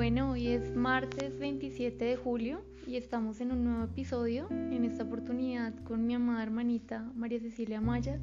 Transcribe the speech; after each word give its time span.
Bueno, 0.00 0.30
hoy 0.30 0.46
es 0.46 0.74
martes 0.74 1.38
27 1.38 2.02
de 2.02 2.16
julio 2.16 2.62
y 2.86 2.96
estamos 2.96 3.42
en 3.42 3.52
un 3.52 3.64
nuevo 3.64 3.84
episodio, 3.84 4.48
en 4.48 4.86
esta 4.86 5.04
oportunidad 5.04 5.74
con 5.84 6.06
mi 6.06 6.14
amada 6.14 6.42
hermanita 6.42 7.12
María 7.14 7.38
Cecilia 7.38 7.82
Maya. 7.82 8.18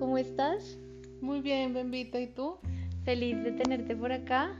¿Cómo 0.00 0.18
estás? 0.18 0.76
Muy 1.20 1.42
bien, 1.42 1.74
Bembita, 1.74 2.20
¿y 2.20 2.26
tú? 2.26 2.56
Feliz 3.04 3.40
de 3.44 3.52
tenerte 3.52 3.94
por 3.94 4.10
acá. 4.10 4.50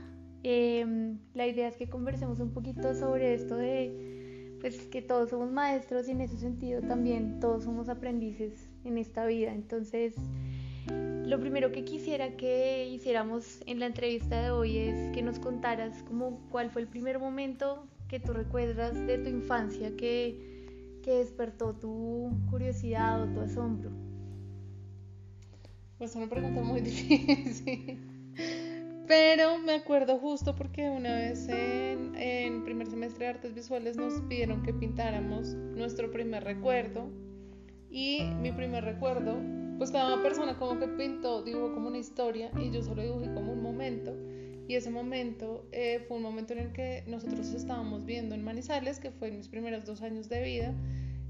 Em, 0.43 1.17
la 1.33 1.47
idea 1.47 1.67
es 1.67 1.75
que 1.75 1.89
conversemos 1.89 2.39
un 2.39 2.51
poquito 2.51 2.95
sobre 2.95 3.33
esto 3.33 3.57
de 3.57 4.57
pues 4.61 4.87
que 4.87 5.01
todos 5.01 5.31
somos 5.31 5.51
maestros 5.51 6.07
y 6.07 6.11
en 6.11 6.21
ese 6.21 6.37
sentido 6.37 6.81
también 6.81 7.41
todos 7.41 7.65
somos 7.65 7.89
aprendices 7.89 8.69
en 8.85 8.97
esta 8.97 9.25
vida. 9.25 9.53
Entonces, 9.53 10.15
lo 11.25 11.39
primero 11.39 11.71
que 11.71 11.83
quisiera 11.83 12.37
que 12.37 12.87
hiciéramos 12.87 13.61
en 13.65 13.79
la 13.79 13.87
entrevista 13.87 14.43
de 14.43 14.51
hoy 14.51 14.77
es 14.77 15.11
que 15.11 15.23
nos 15.23 15.39
contaras 15.39 16.03
como 16.03 16.39
cuál 16.51 16.69
fue 16.69 16.83
el 16.83 16.87
primer 16.87 17.19
momento 17.19 17.87
que 18.07 18.19
tú 18.19 18.33
recuerdas 18.33 18.93
de 19.07 19.17
tu 19.17 19.29
infancia 19.29 19.95
que, 19.97 20.99
que 21.03 21.15
despertó 21.15 21.73
tu 21.73 22.31
curiosidad 22.51 23.23
o 23.23 23.33
tu 23.33 23.39
asombro. 23.39 23.89
Pues 25.97 26.15
una 26.15 26.27
pregunta 26.27 26.61
muy 26.61 26.81
difícil. 26.81 27.99
Pero 29.07 29.57
me 29.59 29.73
acuerdo 29.73 30.19
justo 30.19 30.55
porque 30.55 30.89
una 30.89 31.15
vez 31.15 31.47
en, 31.47 32.15
en 32.15 32.63
primer 32.63 32.87
semestre 32.87 33.25
de 33.25 33.31
artes 33.31 33.53
visuales 33.55 33.97
nos 33.97 34.13
pidieron 34.21 34.61
que 34.61 34.73
pintáramos 34.73 35.53
nuestro 35.53 36.11
primer 36.11 36.43
recuerdo. 36.43 37.09
Y 37.89 38.23
mi 38.41 38.51
primer 38.51 38.83
recuerdo 38.83 39.37
pues 39.77 39.91
cada 39.91 40.21
persona 40.21 40.57
como 40.57 40.79
que 40.79 40.87
pintó, 40.87 41.43
dibujó 41.43 41.73
como 41.73 41.87
una 41.87 41.97
historia 41.97 42.51
y 42.59 42.71
yo 42.71 42.81
solo 42.81 43.01
dibujé 43.01 43.33
como 43.33 43.53
un 43.53 43.61
momento. 43.61 44.15
Y 44.67 44.75
ese 44.75 44.89
momento 44.89 45.67
eh, 45.71 46.03
fue 46.07 46.17
un 46.17 46.23
momento 46.23 46.53
en 46.53 46.59
el 46.59 46.71
que 46.71 47.03
nosotros 47.07 47.53
estábamos 47.53 48.05
viendo 48.05 48.33
en 48.33 48.43
Manizales, 48.43 48.99
que 48.99 49.11
fue 49.11 49.27
en 49.27 49.37
mis 49.37 49.47
primeros 49.47 49.85
dos 49.85 50.01
años 50.01 50.27
de 50.27 50.41
vida. 50.41 50.73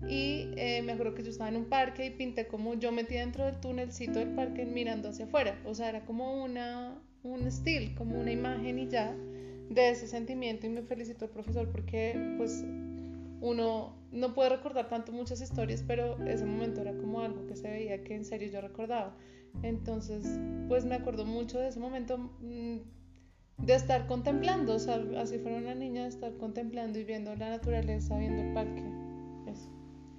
Y 0.08 0.50
eh, 0.56 0.82
me 0.84 0.94
acuerdo 0.94 1.16
que 1.16 1.24
yo 1.24 1.32
estaba 1.32 1.50
en 1.50 1.58
un 1.58 1.66
parque 1.66 2.06
y 2.06 2.12
pinté 2.12 2.48
como 2.48 2.76
yo 2.76 2.92
metí 2.92 3.16
dentro 3.16 3.46
del 3.46 3.60
túnelcito 3.60 4.20
del 4.20 4.30
parque 4.30 4.66
mirando 4.66 5.10
hacia 5.10 5.26
afuera. 5.26 5.60
O 5.66 5.74
sea, 5.74 5.90
era 5.90 6.06
como 6.06 6.44
una, 6.44 6.98
un 7.24 7.48
estilo, 7.48 7.94
como 7.98 8.20
una 8.20 8.32
imagen 8.32 8.80
y 8.80 8.88
ya 8.88 9.14
de 9.70 9.90
ese 9.90 10.08
sentimiento. 10.08 10.68
Y 10.68 10.70
me 10.70 10.84
felicito 10.84 11.26
al 11.26 11.32
profesor 11.32 11.70
porque 11.72 12.36
pues 12.38 12.64
uno 13.42 13.96
no 14.12 14.34
puede 14.34 14.50
recordar 14.50 14.88
tanto 14.88 15.12
muchas 15.12 15.42
historias, 15.42 15.84
pero 15.86 16.18
ese 16.26 16.46
momento 16.46 16.82
era 16.82 16.94
como 16.94 17.20
algo 17.20 17.46
que 17.48 17.56
se 17.56 17.70
veía 17.70 18.04
que 18.04 18.16
en 18.16 18.26
serio 18.26 18.50
yo 18.50 18.62
recordaba. 18.62 19.16
Entonces, 19.62 20.40
pues 20.68 20.86
me 20.86 20.96
acuerdo 20.96 21.26
mucho 21.26 21.60
de 21.60 21.70
ese 21.70 21.80
momento 21.80 22.18
mm, 22.18 22.78
de 23.58 23.76
estar 23.76 24.08
contemplando, 24.08 24.76
o 24.76 24.80
sea, 24.80 25.04
así 25.18 25.38
fuera 25.40 25.58
una 25.58 25.76
niña, 25.76 26.04
de 26.04 26.10
estar 26.10 26.36
contemplando 26.38 27.00
y 27.00 27.04
viendo 27.04 27.36
la 27.36 27.50
naturaleza, 27.50 28.18
viendo 28.18 28.42
el 28.42 28.54
parque. 28.54 28.84
Eso. 29.52 29.70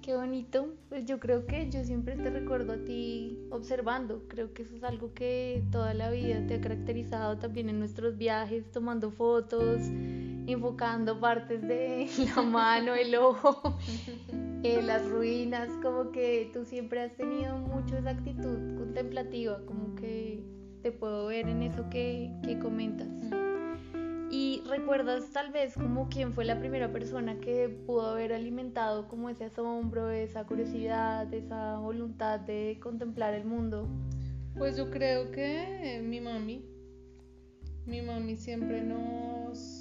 Qué 0.01 0.15
bonito. 0.15 0.75
Pues 0.89 1.05
yo 1.05 1.19
creo 1.19 1.45
que 1.45 1.69
yo 1.69 1.83
siempre 1.83 2.15
te 2.15 2.29
recuerdo 2.29 2.73
a 2.73 2.83
ti 2.83 3.37
observando. 3.51 4.23
Creo 4.27 4.53
que 4.53 4.63
eso 4.63 4.75
es 4.75 4.83
algo 4.83 5.13
que 5.13 5.63
toda 5.71 5.93
la 5.93 6.09
vida 6.09 6.45
te 6.47 6.55
ha 6.55 6.61
caracterizado 6.61 7.37
también 7.37 7.69
en 7.69 7.79
nuestros 7.79 8.17
viajes, 8.17 8.71
tomando 8.71 9.11
fotos 9.11 9.81
enfocando 10.47 11.19
partes 11.19 11.61
de 11.61 12.07
la 12.35 12.41
mano, 12.41 12.95
el 12.95 13.15
ojo, 13.15 13.77
eh, 14.63 14.81
las 14.81 15.07
ruinas, 15.07 15.69
como 15.83 16.11
que 16.11 16.49
tú 16.53 16.65
siempre 16.65 17.01
has 17.01 17.15
tenido 17.15 17.57
mucho 17.57 17.97
esa 17.97 18.11
actitud 18.11 18.77
contemplativa, 18.77 19.59
como 19.65 19.93
que 19.95 20.41
te 20.81 20.91
puedo 20.91 21.27
ver 21.27 21.47
en 21.49 21.63
eso 21.63 21.89
que, 21.89 22.31
que 22.43 22.57
comentas. 22.59 23.07
Y 24.29 24.61
recuerdas 24.67 25.31
tal 25.31 25.51
vez 25.51 25.73
como 25.73 26.09
quién 26.09 26.33
fue 26.33 26.43
la 26.43 26.59
primera 26.59 26.91
persona 26.91 27.39
que 27.39 27.69
pudo 27.85 28.07
haber 28.07 28.33
alimentado 28.33 29.07
como 29.07 29.29
ese 29.29 29.45
asombro, 29.45 30.09
esa 30.09 30.45
curiosidad, 30.45 31.33
esa 31.33 31.77
voluntad 31.79 32.41
de 32.41 32.77
contemplar 32.81 33.33
el 33.33 33.45
mundo. 33.45 33.87
Pues 34.57 34.75
yo 34.75 34.89
creo 34.89 35.31
que 35.31 36.01
mi 36.03 36.19
mami, 36.19 36.65
mi 37.85 38.01
mami 38.01 38.35
siempre 38.35 38.81
nos 38.81 39.76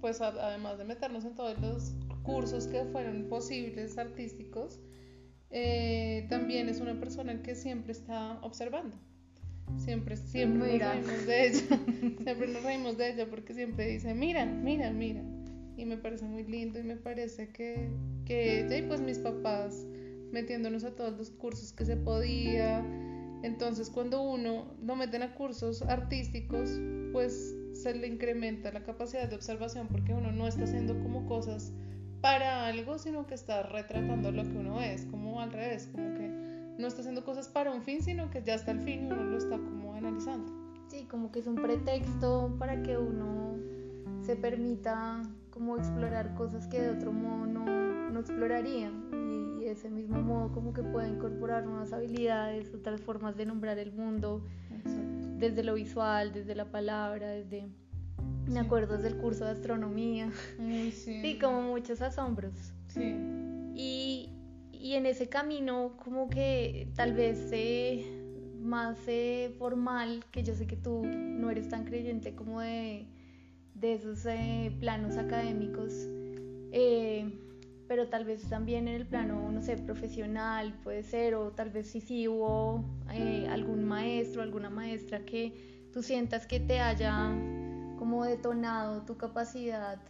pues 0.00 0.20
además 0.20 0.78
de 0.78 0.84
meternos 0.84 1.24
en 1.24 1.34
todos 1.34 1.58
los 1.60 1.94
cursos 2.22 2.66
que 2.66 2.84
fueron 2.86 3.28
posibles 3.28 3.98
artísticos, 3.98 4.80
eh, 5.50 6.26
también 6.28 6.68
es 6.68 6.80
una 6.80 6.98
persona 6.98 7.42
que 7.42 7.54
siempre 7.54 7.92
está 7.92 8.38
observando. 8.42 8.96
Siempre, 9.78 10.16
siempre 10.16 10.78
nos 10.78 10.92
reímos 10.92 11.26
de 11.26 11.46
ella. 11.46 11.60
siempre 12.24 12.48
nos 12.48 12.62
reímos 12.62 12.98
de 12.98 13.12
ella 13.12 13.26
porque 13.30 13.54
siempre 13.54 13.86
dice, 13.86 14.14
mira, 14.14 14.44
mira, 14.46 14.90
mira. 14.90 15.22
Y 15.76 15.84
me 15.86 15.96
parece 15.96 16.24
muy 16.24 16.44
lindo 16.44 16.78
y 16.78 16.82
me 16.82 16.96
parece 16.96 17.48
que, 17.48 17.88
que 18.26 18.60
ella 18.60 18.76
y 18.76 18.82
pues 18.82 19.00
mis 19.00 19.18
papás 19.18 19.86
metiéndonos 20.32 20.84
a 20.84 20.94
todos 20.94 21.16
los 21.16 21.30
cursos 21.30 21.72
que 21.72 21.84
se 21.84 21.96
podía. 21.96 22.84
Entonces 23.42 23.88
cuando 23.90 24.22
uno 24.22 24.74
lo 24.82 24.96
meten 24.96 25.22
a 25.22 25.34
cursos 25.34 25.82
artísticos, 25.82 26.70
pues 27.12 27.54
se 27.72 27.94
le 27.94 28.06
incrementa 28.06 28.72
la 28.72 28.82
capacidad 28.82 29.28
de 29.28 29.36
observación 29.36 29.88
porque 29.88 30.14
uno 30.14 30.32
no 30.32 30.46
está 30.46 30.64
haciendo 30.64 30.98
como 31.02 31.26
cosas 31.26 31.72
para 32.20 32.66
algo, 32.66 32.98
sino 32.98 33.26
que 33.26 33.34
está 33.34 33.62
retratando 33.62 34.30
lo 34.30 34.42
que 34.42 34.56
uno 34.58 34.80
es, 34.80 35.06
como 35.06 35.40
al 35.40 35.52
revés, 35.52 35.88
como 35.92 36.14
que 36.14 36.28
no 36.78 36.86
está 36.86 37.00
haciendo 37.00 37.24
cosas 37.24 37.48
para 37.48 37.70
un 37.70 37.82
fin, 37.82 38.02
sino 38.02 38.30
que 38.30 38.42
ya 38.42 38.54
está 38.54 38.72
el 38.72 38.80
fin 38.80 39.06
y 39.06 39.12
uno 39.12 39.24
lo 39.24 39.38
está 39.38 39.56
como 39.56 39.94
analizando. 39.94 40.52
Sí, 40.88 41.04
como 41.04 41.30
que 41.30 41.38
es 41.38 41.46
un 41.46 41.56
pretexto 41.56 42.54
para 42.58 42.82
que 42.82 42.98
uno 42.98 43.56
se 44.22 44.36
permita 44.36 45.22
como 45.50 45.76
explorar 45.76 46.34
cosas 46.34 46.66
que 46.66 46.80
de 46.80 46.90
otro 46.90 47.12
modo 47.12 47.46
no, 47.46 48.10
no 48.10 48.20
exploraría. 48.20 48.90
Y, 49.12 49.62
y 49.62 49.64
de 49.64 49.72
ese 49.72 49.88
mismo 49.88 50.20
modo 50.20 50.52
como 50.52 50.72
que 50.72 50.82
puede 50.82 51.08
incorporar 51.08 51.64
nuevas 51.64 51.92
habilidades, 51.92 52.74
otras 52.74 53.00
formas 53.00 53.36
de 53.36 53.46
nombrar 53.46 53.78
el 53.78 53.92
mundo 53.92 54.42
desde 55.40 55.64
lo 55.64 55.74
visual, 55.74 56.32
desde 56.32 56.54
la 56.54 56.70
palabra, 56.70 57.28
desde... 57.28 57.68
Me 58.46 58.60
acuerdo 58.60 58.98
del 58.98 59.16
curso 59.16 59.44
de 59.44 59.52
astronomía. 59.52 60.30
sí. 60.58 60.92
sí. 60.92 61.38
como 61.40 61.62
muchos 61.62 62.00
asombros. 62.02 62.52
Sí. 62.88 63.16
Y, 63.74 64.30
y 64.72 64.94
en 64.94 65.06
ese 65.06 65.28
camino 65.28 65.96
como 66.04 66.28
que 66.28 66.88
tal 66.94 67.14
vez 67.14 67.48
eh, 67.52 68.04
más 68.60 68.98
eh, 69.06 69.54
formal, 69.58 70.24
que 70.30 70.42
yo 70.42 70.54
sé 70.54 70.66
que 70.66 70.76
tú 70.76 71.02
no 71.04 71.50
eres 71.50 71.68
tan 71.68 71.84
creyente 71.84 72.34
como 72.34 72.60
de, 72.60 73.06
de 73.74 73.94
esos 73.94 74.26
eh, 74.26 74.76
planos 74.80 75.16
académicos, 75.16 75.92
pero 77.90 78.06
tal 78.06 78.24
vez 78.24 78.48
también 78.48 78.86
en 78.86 78.94
el 78.94 79.04
plano, 79.04 79.50
no 79.50 79.60
sé, 79.62 79.76
profesional 79.76 80.78
puede 80.84 81.02
ser, 81.02 81.34
o 81.34 81.50
tal 81.50 81.70
vez 81.70 81.90
sí, 81.90 82.00
sí 82.00 82.28
hubo 82.28 82.84
eh, 83.12 83.48
algún 83.50 83.84
maestro, 83.84 84.42
alguna 84.42 84.70
maestra 84.70 85.24
que 85.24 85.88
tú 85.92 86.00
sientas 86.00 86.46
que 86.46 86.60
te 86.60 86.78
haya 86.78 87.36
como 87.98 88.24
detonado 88.24 89.02
tu 89.02 89.16
capacidad 89.16 90.00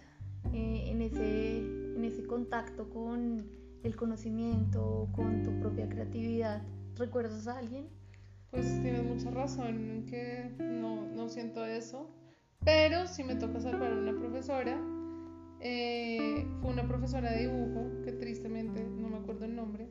eh, 0.53 0.91
en, 0.91 1.01
ese, 1.01 1.61
en 1.61 2.05
ese 2.05 2.27
contacto 2.27 2.91
con 2.91 3.49
el 3.83 3.97
conocimiento, 3.97 5.09
con 5.13 5.43
tu 5.43 5.59
propia 5.59 5.89
creatividad. 5.89 6.61
¿Recuerdas 6.97 7.49
a 7.49 7.57
alguien? 7.57 7.89
Pues 8.51 8.67
tienes 8.83 9.05
mucha 9.05 9.31
razón 9.31 9.91
en 9.91 10.05
que 10.05 10.55
no, 10.59 11.07
no 11.07 11.31
siento 11.31 11.65
eso, 11.65 12.11
pero 12.63 13.07
si 13.07 13.25
me 13.25 13.37
toca 13.37 13.59
salvar 13.59 13.91
a 13.91 13.97
una 13.97 14.13
profesora, 14.13 14.79
eh, 15.61 16.47
fue 16.61 16.71
una 16.71 16.87
profesora 16.89 17.33
de 17.33 17.47
dibujo, 17.47 18.03
que 18.03 18.13
tristemente 18.13 18.83
no 18.83 19.09
me 19.09 19.19
acuerdo 19.19 19.45
el 19.45 19.55
nombre. 19.55 19.89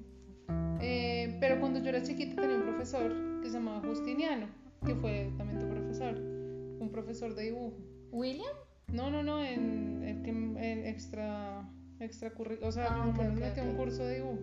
Eh, 0.81 1.37
pero 1.39 1.59
cuando 1.59 1.79
yo 1.79 1.89
era 1.89 2.01
chiquita 2.01 2.41
tenía 2.41 2.57
un 2.57 2.63
profesor 2.63 3.41
que 3.41 3.49
se 3.49 3.53
llamaba 3.53 3.87
Justiniano, 3.87 4.47
que 4.85 4.95
fue 4.95 5.31
también 5.37 5.59
tu 5.59 5.67
profesor, 5.67 6.15
un 6.17 6.89
profesor 6.91 7.35
de 7.35 7.43
dibujo. 7.43 7.77
¿William? 8.11 8.55
No, 8.91 9.11
no, 9.11 9.21
no, 9.21 9.43
en, 9.43 10.03
en, 10.03 10.57
en 10.57 10.85
extra, 10.87 11.69
extra 11.99 12.33
o 12.61 12.71
sea, 12.71 12.87
ah, 12.89 13.07
okay, 13.07 13.27
okay, 13.27 13.63
un 13.63 13.75
curso 13.75 14.03
de 14.03 14.15
dibujo. 14.15 14.39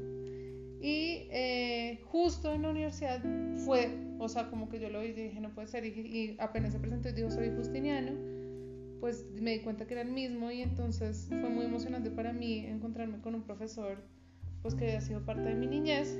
Y 0.81 1.26
eh, 1.32 2.00
justo 2.05 2.52
en 2.52 2.62
la 2.62 2.70
universidad 2.70 3.20
fue, 3.64 3.88
o 4.20 4.29
sea, 4.29 4.49
como 4.49 4.69
que 4.69 4.79
yo 4.79 4.90
lo 4.90 5.00
vi 5.00 5.08
y 5.08 5.12
dije, 5.12 5.40
no 5.40 5.52
puede 5.52 5.67
ser, 5.67 5.84
y, 5.84 5.88
y 5.88 6.37
apenas 6.38 6.72
se 6.72 6.79
presentó 6.79 7.08
y 7.08 7.12
dijo, 7.12 7.31
soy 7.31 7.50
Justiniano 7.56 8.36
pues 9.00 9.26
me 9.40 9.52
di 9.52 9.60
cuenta 9.60 9.87
que 9.87 9.94
era 9.94 10.02
el 10.02 10.10
mismo 10.10 10.50
y 10.50 10.62
entonces 10.62 11.26
fue 11.28 11.48
muy 11.48 11.66
emocionante 11.66 12.10
para 12.10 12.32
mí 12.32 12.58
encontrarme 12.66 13.20
con 13.20 13.34
un 13.34 13.43
profesor 13.43 13.98
pues 14.62 14.75
que 14.75 14.84
había 14.87 15.00
sido 15.00 15.25
parte 15.25 15.48
de 15.48 15.54
mi 15.54 15.66
niñez. 15.66 16.16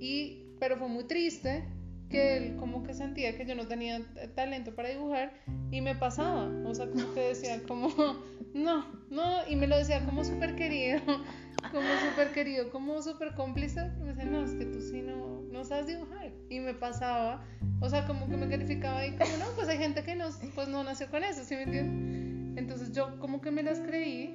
Y 0.00 0.44
pero 0.58 0.76
fue 0.76 0.88
muy 0.88 1.04
triste 1.04 1.64
que 2.08 2.36
él 2.36 2.56
como 2.56 2.82
que 2.82 2.94
sentía 2.94 3.36
que 3.36 3.44
yo 3.44 3.54
no 3.54 3.66
tenía 3.66 4.00
talento 4.34 4.74
para 4.74 4.88
dibujar 4.88 5.32
y 5.70 5.80
me 5.80 5.94
pasaba, 5.94 6.50
o 6.66 6.74
sea, 6.74 6.88
como 6.88 7.12
que 7.14 7.20
decía 7.20 7.62
como, 7.66 7.88
no, 8.54 8.86
no, 9.10 9.48
y 9.48 9.56
me 9.56 9.66
lo 9.66 9.76
decía 9.76 10.04
como 10.04 10.24
súper 10.24 10.56
querido, 10.56 11.00
como 11.70 11.86
súper 12.08 12.32
querido, 12.32 12.70
como 12.70 13.02
súper 13.02 13.34
cómplice, 13.34 13.90
me 14.00 14.08
decía, 14.08 14.24
no, 14.24 14.42
es 14.42 14.52
que 14.52 14.64
tú 14.64 14.80
sí 14.80 15.02
no, 15.02 15.42
no 15.42 15.64
sabes 15.64 15.86
dibujar, 15.86 16.32
y 16.48 16.60
me 16.60 16.74
pasaba, 16.74 17.46
o 17.80 17.88
sea, 17.88 18.06
como 18.06 18.28
que 18.28 18.36
me 18.36 18.48
calificaba 18.48 19.06
y 19.06 19.12
como, 19.12 19.36
no, 19.38 19.46
pues 19.56 19.68
hay 19.68 19.78
gente 19.78 20.02
que 20.02 20.14
no, 20.14 20.26
pues 20.54 20.68
no 20.68 20.82
nació 20.84 21.10
con 21.10 21.24
eso, 21.24 21.44
¿sí 21.44 21.54
me 21.54 21.62
entiendes? 21.62 22.58
Entonces 22.58 22.92
yo 22.92 23.18
como 23.20 23.40
que 23.40 23.50
me 23.50 23.62
las 23.62 23.78
creí 23.80 24.34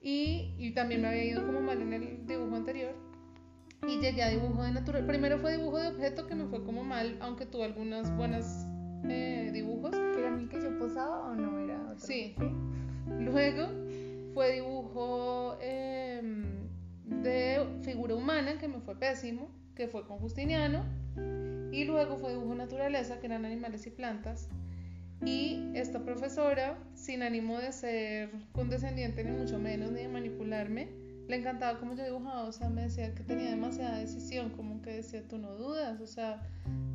y, 0.00 0.54
y 0.58 0.72
también 0.74 1.02
me 1.02 1.08
había 1.08 1.24
ido 1.24 1.46
como 1.46 1.60
mal 1.60 1.80
en 1.80 1.92
el 1.92 2.26
dibujo 2.26 2.56
anterior 2.56 2.94
y 3.86 3.98
llegué 3.98 4.22
a 4.22 4.28
dibujo 4.28 4.62
de 4.62 4.72
natural. 4.72 5.06
Primero 5.06 5.38
fue 5.38 5.56
dibujo 5.56 5.78
de 5.78 5.88
objeto 5.88 6.26
que 6.26 6.34
me 6.34 6.46
fue 6.46 6.64
como 6.64 6.84
mal, 6.84 7.16
aunque 7.20 7.46
tuve 7.46 7.64
algunas 7.64 8.14
buenas 8.16 8.66
eh, 9.08 9.50
dibujos. 9.52 9.94
¿Era 9.94 10.28
el 10.38 10.48
que 10.48 10.60
yo 10.60 10.78
posaba 10.78 11.30
o 11.30 11.34
no 11.34 11.58
era 11.58 11.80
otro? 11.82 11.98
Sí. 11.98 12.34
Luego 13.18 13.68
fue 14.34 14.52
dibujo 14.52 15.58
em, 15.60 16.68
de 17.22 17.80
figura 17.82 18.14
humana, 18.14 18.58
que 18.58 18.68
me 18.68 18.80
fue 18.80 18.98
pésimo, 18.98 19.50
que 19.74 19.88
fue 19.88 20.06
con 20.06 20.18
Justiniano. 20.18 20.84
Y 21.72 21.84
luego 21.84 22.16
fue 22.18 22.30
dibujo 22.30 22.54
naturaleza, 22.54 23.18
que 23.18 23.26
eran 23.26 23.44
animales 23.44 23.86
y 23.86 23.90
plantas. 23.90 24.48
Y 25.24 25.70
esta 25.74 26.04
profesora, 26.04 26.78
sin 26.94 27.22
ánimo 27.22 27.58
de 27.58 27.72
ser 27.72 28.30
condescendiente, 28.52 29.24
ni 29.24 29.32
mucho 29.32 29.58
menos, 29.58 29.90
ni 29.90 30.02
de 30.02 30.08
manipularme, 30.08 30.88
le 31.28 31.36
encantaba 31.36 31.78
cómo 31.78 31.94
yo 31.94 32.04
dibujaba, 32.04 32.44
o 32.44 32.52
sea, 32.52 32.68
me 32.68 32.82
decía 32.82 33.14
que 33.14 33.22
tenía 33.22 33.50
demasiada 33.50 33.98
decisión, 33.98 34.50
como 34.50 34.82
que 34.82 34.90
decía, 34.90 35.26
tú 35.28 35.38
no 35.38 35.56
dudas, 35.56 36.00
o 36.00 36.06
sea, 36.06 36.42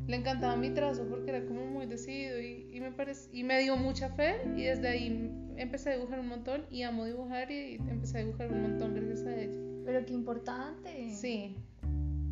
le 0.06 0.16
encantaba 0.16 0.56
mi 0.56 0.70
trazo 0.70 1.06
porque 1.08 1.30
era 1.30 1.44
como 1.44 1.66
muy 1.66 1.86
decidido 1.86 2.40
y, 2.40 2.68
y 2.72 2.80
me, 2.80 2.92
y 3.32 3.44
me 3.44 3.60
dio 3.60 3.76
mucha 3.76 4.10
fe 4.10 4.36
y 4.56 4.62
desde 4.62 4.88
ahí 4.88 5.30
empecé 5.56 5.90
a 5.90 5.96
dibujar 5.96 6.20
un 6.20 6.28
montón 6.28 6.66
y 6.70 6.82
amo 6.82 7.04
dibujar 7.04 7.50
y 7.50 7.76
empecé 7.76 8.18
a 8.18 8.20
dibujar 8.20 8.52
un 8.52 8.62
montón 8.62 8.94
gracias 8.94 9.26
a 9.26 9.36
ella. 9.36 9.52
Pero 9.84 10.04
qué 10.04 10.12
importante. 10.12 11.10
Sí, 11.10 11.56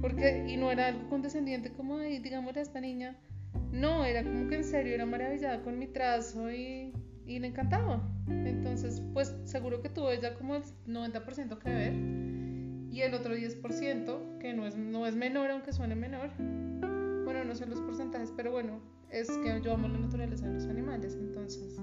porque, 0.01 0.45
y 0.49 0.57
no 0.57 0.71
era 0.71 0.89
algo 0.89 1.09
condescendiente 1.09 1.73
como, 1.73 1.99
de, 1.99 2.21
digamos, 2.21 2.57
esta 2.57 2.81
niña, 2.81 3.17
no, 3.73 4.05
era 4.05 4.23
como 4.23 4.49
que 4.49 4.57
en 4.57 4.65
serio 4.65 4.95
era 4.95 5.07
maravillada 5.07 5.63
con 5.63 5.79
mi 5.79 5.87
trazo 5.87 6.51
y, 6.51 6.93
y 7.27 7.39
le 7.39 7.49
encantaba. 7.49 8.09
Entonces, 8.29 9.03
pues 9.13 9.35
seguro 9.45 9.83
que 9.83 9.89
tuvo 9.89 10.11
ella 10.11 10.35
como 10.35 10.57
el 10.57 10.63
90% 10.87 11.59
que 11.59 11.71
ver 11.71 11.95
y 12.97 13.03
el 13.03 13.15
otro 13.15 13.37
10%, 13.37 14.39
que 14.39 14.55
no 14.55 14.67
es, 14.67 14.77
no 14.77 15.07
es 15.07 15.15
menor, 15.17 15.51
aunque 15.51 15.73
suene 15.73 15.95
menor. 15.95 16.31
Bueno, 17.25 17.45
no 17.45 17.55
sé 17.55 17.67
los 17.67 17.81
porcentajes, 17.81 18.33
pero 18.35 18.53
bueno, 18.53 18.81
es 19.11 19.29
que 19.29 19.61
yo 19.63 19.75
amo 19.75 19.89
la 19.89 19.99
naturaleza 19.99 20.47
de 20.47 20.55
los 20.55 20.65
animales, 20.67 21.15
entonces, 21.15 21.77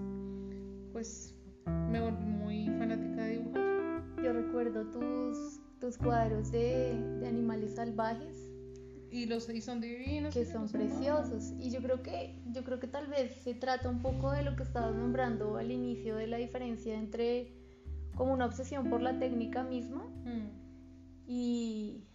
pues 0.91 1.39
me 1.91 1.99
volví 1.99 2.25
muy 2.25 2.65
fanática 2.79 3.25
de 3.25 3.31
dibujar. 3.37 4.03
Yo 4.23 4.33
recuerdo 4.33 4.85
tus, 4.85 5.52
tus 5.83 5.97
cuadros 5.97 6.49
de, 6.49 6.95
de 7.19 7.27
animales 7.27 7.75
salvajes 7.75 8.49
y 9.11 9.25
los 9.25 9.49
y 9.49 9.59
son 9.59 9.81
divinos 9.81 10.33
que 10.33 10.45
son 10.45 10.69
preciosos 10.69 11.51
y 11.59 11.71
yo 11.71 11.81
creo 11.81 12.01
que 12.01 12.39
yo 12.53 12.63
creo 12.63 12.79
que 12.79 12.87
tal 12.87 13.07
vez 13.07 13.35
se 13.43 13.53
trata 13.53 13.89
un 13.89 14.01
poco 14.01 14.31
de 14.31 14.43
lo 14.43 14.55
que 14.55 14.63
estabas 14.63 14.95
nombrando 14.95 15.57
al 15.57 15.71
inicio 15.71 16.15
de 16.15 16.27
la 16.27 16.37
diferencia 16.37 16.97
entre 16.97 17.51
como 18.15 18.31
una 18.31 18.45
obsesión 18.45 18.89
por 18.89 19.01
la 19.01 19.19
técnica 19.19 19.61
misma 19.63 20.05
Mm. 20.23 20.47
y, 21.27 22.05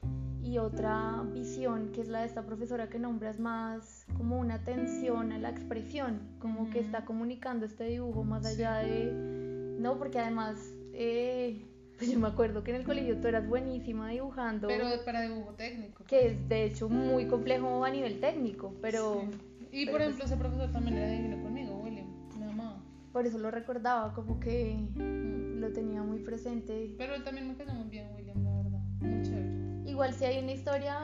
y 0.43 0.57
otra 0.57 1.23
visión 1.35 1.93
que 1.93 2.01
es 2.01 2.09
la 2.09 2.21
de 2.21 2.27
esta 2.27 2.47
profesora 2.47 2.89
que 2.89 2.99
nombras 2.99 3.39
más 3.39 4.07
como 4.17 4.39
una 4.39 4.55
atención 4.55 5.31
a 5.33 5.39
la 5.39 5.51
expresión 5.51 6.21
como 6.39 6.71
que 6.71 6.81
está 6.81 7.05
comunicando 7.05 7.67
este 7.67 7.85
dibujo 7.85 8.25
más 8.25 8.47
Sí. 8.47 8.63
allá 8.63 8.77
de 8.79 9.77
no 9.79 9.99
porque 9.99 10.19
además 10.21 10.57
eh, 10.95 11.67
pues 11.99 12.11
yo 12.13 12.19
me 12.19 12.29
acuerdo 12.29 12.63
que 12.65 12.71
en 12.71 12.77
el 12.77 12.85
colegio 12.85 13.17
tú 13.21 13.27
eras 13.29 13.47
buenísima 13.49 14.09
dibujando 14.11 14.69
pero 14.69 14.87
para 15.05 15.23
dibujo 15.23 15.53
técnico 15.55 16.05
que 16.05 16.29
es 16.29 16.49
de 16.49 16.65
hecho 16.65 16.89
muy 16.89 17.27
complejo 17.27 17.85
a 17.85 17.91
nivel 17.91 18.21
técnico, 18.21 18.73
pero 18.81 19.23
Sí. 19.31 19.39
y 19.73 19.85
pero 19.87 19.99
por 19.99 19.99
pues- 19.99 20.03
ejemplo 20.07 20.25
ese 20.25 20.37
profesor 20.37 20.73
también 20.73 20.97
era 20.99 21.11
divino 21.11 21.43
conmigo 21.43 21.81
William 21.85 22.07
me 22.39 22.47
amaba 22.47 22.81
por 23.13 23.27
eso 23.27 23.39
lo 23.39 23.51
recordaba, 23.51 24.13
como 24.15 24.39
que 24.39 24.77
Mm. 24.95 25.61
lo 25.61 25.73
tenía 25.73 26.03
muy 26.03 26.21
presente. 26.21 26.95
pero 26.97 27.15
él 27.17 27.25
también 27.25 27.49
me 27.49 27.57
quedó 27.57 27.73
muy 27.75 27.89
bien 27.89 28.07
William 28.15 28.45
la 28.45 28.57
verdad 28.63 28.81
muy 29.01 29.23
chévere 29.23 29.59
Igual 29.91 30.13
sí 30.15 30.25
hay 30.27 30.39
una 30.43 30.53
historia 30.53 30.97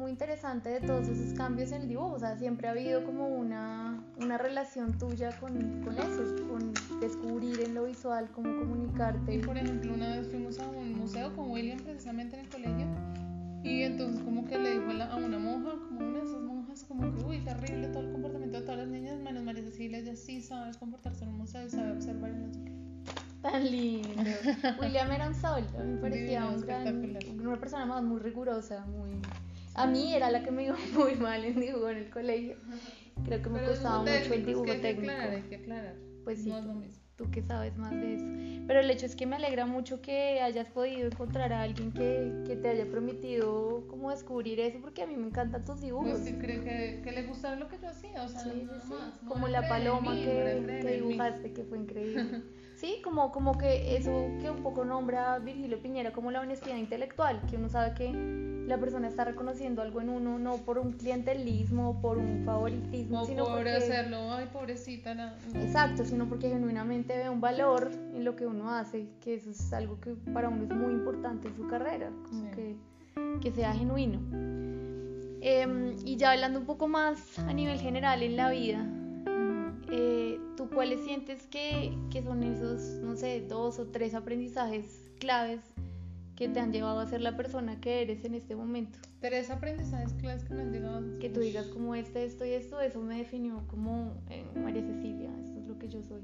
muy 0.00 0.10
interesante 0.10 0.70
de 0.70 0.80
todos 0.80 1.06
esos 1.08 1.34
cambios 1.34 1.70
en 1.72 1.82
el 1.82 1.88
dibujo, 1.88 2.14
o 2.14 2.18
sea, 2.18 2.36
siempre 2.36 2.66
ha 2.68 2.72
habido 2.72 3.04
como 3.04 3.28
una, 3.28 4.02
una 4.16 4.38
relación 4.38 4.98
tuya 4.98 5.30
con, 5.38 5.82
con 5.84 5.94
eso, 5.98 6.24
con 6.48 6.72
descubrir 7.00 7.60
en 7.60 7.74
lo 7.74 7.84
visual 7.84 8.30
cómo 8.32 8.58
comunicarte. 8.58 9.34
Y 9.34 9.38
por 9.38 9.56
ejemplo, 9.56 9.92
una 9.94 10.16
vez 10.16 10.26
fuimos 10.28 10.58
a 10.58 10.68
un 10.68 10.98
museo 10.98 11.36
con 11.36 11.50
William 11.50 11.78
precisamente 11.78 12.36
en 12.36 12.46
el 12.46 12.50
colegio 12.50 12.86
y 13.62 13.82
entonces 13.82 14.22
como 14.22 14.46
que 14.46 14.58
le 14.58 14.78
dijo 14.78 14.90
a, 15.02 15.16
una 15.16 15.38
monja, 15.38 15.72
como 15.88 16.00
una 16.00 16.18
de 16.18 16.24
esas 16.24 16.40
monjas, 16.40 16.84
como 16.84 17.14
que, 17.14 17.22
uy, 17.24 17.44
terrible 17.44 17.88
todo 17.88 18.02
el 18.04 18.12
comportamiento 18.12 18.58
de 18.58 18.62
todas 18.64 18.78
las 18.78 18.88
niñas, 18.88 19.18
menos 19.20 19.42
María 19.42 19.62
Cecilia, 19.62 19.98
ella 19.98 20.16
sí 20.16 20.40
sabe 20.40 20.72
comportarse 20.78 21.24
en 21.24 21.30
un 21.30 21.38
museo 21.38 21.66
y 21.66 21.70
sabe 21.70 21.92
observar 21.92 22.32
sé 22.52 22.64
qué. 22.64 22.72
Tan 23.42 23.70
lindo. 23.70 24.22
William 24.80 25.10
era 25.12 25.28
un 25.28 25.34
sol, 25.34 25.64
me 25.78 25.96
parecía 25.98 26.40
Divino, 26.40 26.54
un 26.54 26.60
gran- 26.66 27.40
una 27.40 27.60
persona 27.60 27.86
más 27.86 28.02
muy 28.02 28.20
rigurosa, 28.20 28.86
muy... 28.86 29.10
A 29.74 29.86
mí 29.86 30.14
era 30.14 30.30
la 30.30 30.42
que 30.42 30.50
me 30.50 30.64
iba 30.64 30.76
muy 30.94 31.14
mal 31.14 31.44
en 31.44 31.60
dibujo 31.60 31.88
en 31.88 31.98
el 31.98 32.10
colegio. 32.10 32.56
Creo 33.24 33.42
que 33.42 33.48
me 33.50 33.58
Pero 33.60 33.70
costaba 33.72 34.02
mucho 34.02 34.34
el 34.34 34.46
dibujo 34.46 34.72
es 34.72 34.80
que 34.80 34.86
hay 34.88 34.94
que 34.94 35.00
técnico. 35.02 35.12
aclarar, 35.12 35.34
hay 35.36 35.42
que 35.42 35.56
aclarar. 35.56 35.94
Pues 36.24 36.42
sí, 36.42 36.50
No 36.50 36.62
tú- 36.62 36.72
mismo. 36.74 37.02
tú 37.16 37.30
que 37.30 37.42
sabes 37.42 37.76
más 37.76 37.92
de 37.92 38.14
eso. 38.14 38.24
Pero 38.66 38.80
el 38.80 38.90
hecho 38.90 39.04
es 39.06 39.16
que 39.16 39.26
me 39.26 39.36
alegra 39.36 39.66
mucho 39.66 40.00
que 40.00 40.40
hayas 40.40 40.68
podido 40.68 41.06
encontrar 41.06 41.52
a 41.52 41.62
alguien 41.62 41.92
que, 41.92 42.32
que 42.46 42.56
te 42.56 42.68
haya 42.68 42.86
permitido 42.90 43.84
como 43.88 44.10
descubrir 44.10 44.60
eso, 44.60 44.78
porque 44.80 45.02
a 45.02 45.06
mí 45.06 45.16
me 45.16 45.26
encantan 45.26 45.64
tus 45.64 45.80
dibujos. 45.80 46.10
Pues 46.12 46.24
sí, 46.24 46.34
cree 46.34 46.60
que, 46.62 47.00
que 47.02 47.12
le 47.12 47.24
gustaba 47.24 47.56
lo 47.56 47.68
que 47.68 47.78
yo 47.78 47.88
hacía, 47.88 48.22
o 48.22 48.28
sea, 48.28 48.40
Sí, 48.42 48.50
sí, 48.54 48.64
nada 48.66 48.80
sí. 48.84 48.92
más, 48.94 49.22
no 49.22 49.28
Como 49.28 49.48
la 49.48 49.68
paloma 49.68 50.14
mí, 50.14 50.22
que, 50.24 50.78
que 50.82 50.92
dibujaste, 50.92 51.52
que 51.52 51.64
fue 51.64 51.78
increíble. 51.78 52.42
Sí, 52.80 53.00
como, 53.04 53.30
como 53.30 53.58
que 53.58 53.94
eso 53.96 54.10
que 54.40 54.48
un 54.50 54.62
poco 54.62 54.86
nombra 54.86 55.38
Virgilio 55.38 55.78
Piñera 55.82 56.12
como 56.12 56.30
la 56.30 56.40
honestidad 56.40 56.76
intelectual, 56.76 57.38
que 57.50 57.56
uno 57.56 57.68
sabe 57.68 57.92
que 57.94 58.10
la 58.66 58.78
persona 58.78 59.06
está 59.08 59.24
reconociendo 59.24 59.82
algo 59.82 60.00
en 60.00 60.08
uno 60.08 60.38
no 60.38 60.56
por 60.56 60.78
un 60.78 60.92
clientelismo, 60.92 62.00
por 62.00 62.16
un 62.16 62.42
favoritismo, 62.46 63.20
O 63.20 63.24
sino 63.26 63.44
por 63.44 63.56
porque... 63.56 63.72
hacerlo, 63.72 64.32
ay, 64.32 64.46
pobrecita, 64.50 65.14
la... 65.14 65.36
Exacto, 65.56 66.06
sino 66.06 66.26
porque 66.26 66.48
genuinamente 66.48 67.18
ve 67.18 67.28
un 67.28 67.42
valor 67.42 67.90
en 68.14 68.24
lo 68.24 68.34
que 68.34 68.46
uno 68.46 68.70
hace, 68.70 69.08
que 69.20 69.34
eso 69.34 69.50
es 69.50 69.72
algo 69.74 70.00
que 70.00 70.14
para 70.32 70.48
uno 70.48 70.64
es 70.64 70.70
muy 70.70 70.94
importante 70.94 71.48
en 71.48 71.56
su 71.56 71.66
carrera, 71.68 72.10
como 72.28 72.44
Sí. 72.44 72.50
que, 72.54 72.76
que 73.42 73.50
sea 73.52 73.74
genuino. 73.74 74.20
Em, 75.42 75.96
y 76.06 76.16
ya 76.16 76.30
hablando 76.32 76.60
un 76.60 76.66
poco 76.66 76.86
más 76.88 77.38
a 77.40 77.52
nivel 77.52 77.78
general 77.78 78.22
en 78.22 78.36
la 78.36 78.50
vida. 78.50 78.86
Eh, 79.90 80.38
¿tú 80.56 80.68
cuáles 80.70 81.00
sientes 81.04 81.46
que, 81.46 81.96
que 82.10 82.22
son 82.22 82.42
esos, 82.42 83.00
no 83.02 83.16
sé, 83.16 83.44
dos 83.48 83.78
o 83.78 83.86
tres 83.86 84.14
aprendizajes 84.14 85.10
claves 85.18 85.60
que 86.36 86.48
te 86.48 86.60
han 86.60 86.72
llevado 86.72 87.00
a 87.00 87.06
ser 87.06 87.20
la 87.20 87.36
persona 87.36 87.80
que 87.80 88.02
eres 88.02 88.24
en 88.24 88.34
este 88.34 88.56
momento? 88.56 88.98
Tres 89.20 89.50
aprendizajes 89.50 90.12
claves 90.14 90.44
que 90.44 90.54
me 90.54 90.62
han 90.62 90.72
llegado. 90.72 91.18
Que 91.18 91.28
tú 91.28 91.40
digas 91.40 91.66
como 91.66 91.94
este, 91.94 92.24
esto 92.24 92.46
y 92.46 92.50
esto, 92.50 92.80
eso 92.80 93.00
me 93.00 93.18
definió 93.18 93.66
como 93.68 94.14
eh, 94.30 94.44
María 94.56 94.82
Cecilia, 94.82 95.30
esto 95.44 95.58
es 95.58 95.66
lo 95.66 95.78
que 95.78 95.88
yo 95.88 96.02
soy. 96.02 96.22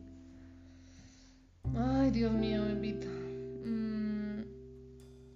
Ay, 1.74 2.10
Dios 2.10 2.32
mío, 2.32 2.64
bendita. 2.64 3.06
Mm, 3.64 4.44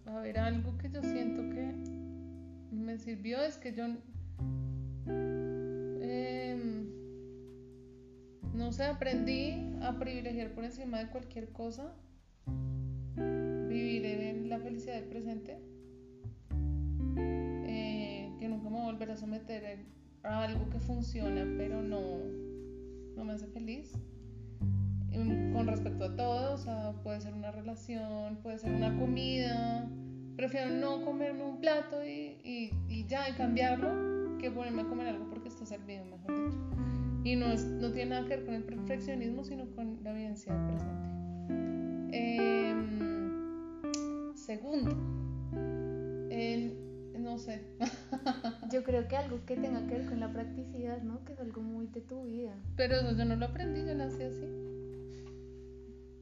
a 0.07 0.21
ver, 0.21 0.39
algo 0.39 0.79
que 0.79 0.89
yo 0.91 1.03
siento 1.03 1.43
que 1.55 1.75
me 2.75 2.97
sirvió 2.99 3.43
es 3.43 3.59
que 3.59 3.75
yo. 3.75 3.85
No 8.61 8.73
sé, 8.73 8.85
aprendí 8.85 9.75
a 9.83 9.99
privilegiar 9.99 10.53
por 10.53 10.65
encima 10.65 10.99
de 10.99 11.09
cualquier 11.09 11.49
cosa. 11.49 11.95
Vivir 13.17 14.05
en 14.05 14.49
la 14.49 14.59
felicidad 14.59 14.95
del 14.95 15.09
presente. 15.09 15.59
eh, 17.67 18.31
que 18.39 18.49
nunca 18.49 18.69
me 18.69 18.93
voy 18.93 19.11
a 19.11 19.17
someter 19.17 19.87
a 20.23 20.45
algo 20.45 20.69
que 20.71 20.79
funciona, 20.79 21.45
pero 21.57 21.83
no, 21.83 22.01
no 23.17 23.25
me 23.25 23.33
hace 23.33 23.47
feliz 23.47 23.95
con 25.53 25.67
respecto 25.67 26.05
a 26.05 26.17
todo, 26.17 26.55
o 26.55 26.59
sea, 26.59 26.93
puede 27.03 27.21
ser 27.21 27.35
una 27.35 27.51
relación, 27.51 28.37
puede 28.43 28.59
ser 28.59 28.73
una 28.73 28.97
comida. 28.97 29.89
Prefiero 30.37 30.71
no 30.71 31.05
comerme 31.05 31.45
un 31.45 31.61
plato 31.61 32.05
y, 32.05 32.39
y, 32.45 32.71
y 32.89 33.07
ya, 33.07 33.29
y 33.29 33.33
cambiarlo, 33.33 34.39
que 34.39 34.51
ponerme 34.51 34.83
a 34.83 34.85
comer 34.87 35.09
algo 35.09 35.29
porque 35.29 35.49
está 35.49 35.67
servido, 35.67 36.05
mejor 36.05 36.51
dicho. 36.51 37.00
Y 37.25 37.37
no, 37.37 37.47
es, 37.47 37.65
no 37.67 37.91
tiene 37.93 38.11
nada 38.11 38.23
que 38.23 38.37
ver 38.37 38.45
con 38.47 38.55
el 38.55 38.65
perfeccionismo, 38.65 39.45
sino 39.45 39.67
con 39.75 39.99
la 40.03 40.13
vivencia 40.13 40.55
del 40.55 40.67
presente. 40.67 41.11
Em, 42.13 44.35
segundo, 44.35 44.91
en- 46.31 47.23
no 47.23 47.39
sé, 47.39 47.61
Yo 48.73 48.83
creo 48.83 49.07
que 49.09 49.17
algo 49.17 49.45
que 49.45 49.57
tenga 49.57 49.87
que 49.87 49.99
ver 49.99 50.07
con 50.07 50.21
la 50.21 50.33
practicidad, 50.33 51.03
¿no? 51.03 51.23
Que 51.25 51.35
es 51.35 51.41
algo 51.41 51.61
muy 51.61 51.87
de 51.89 52.01
tu 52.01 52.25
vida. 52.25 52.55
pero 52.77 52.95
eso 52.97 53.15
yo 53.17 53.25
no 53.27 53.37
lo 53.37 53.47
aprendí, 53.47 53.85
yo 53.85 53.95
nací 53.95 54.23
así. 54.23 54.47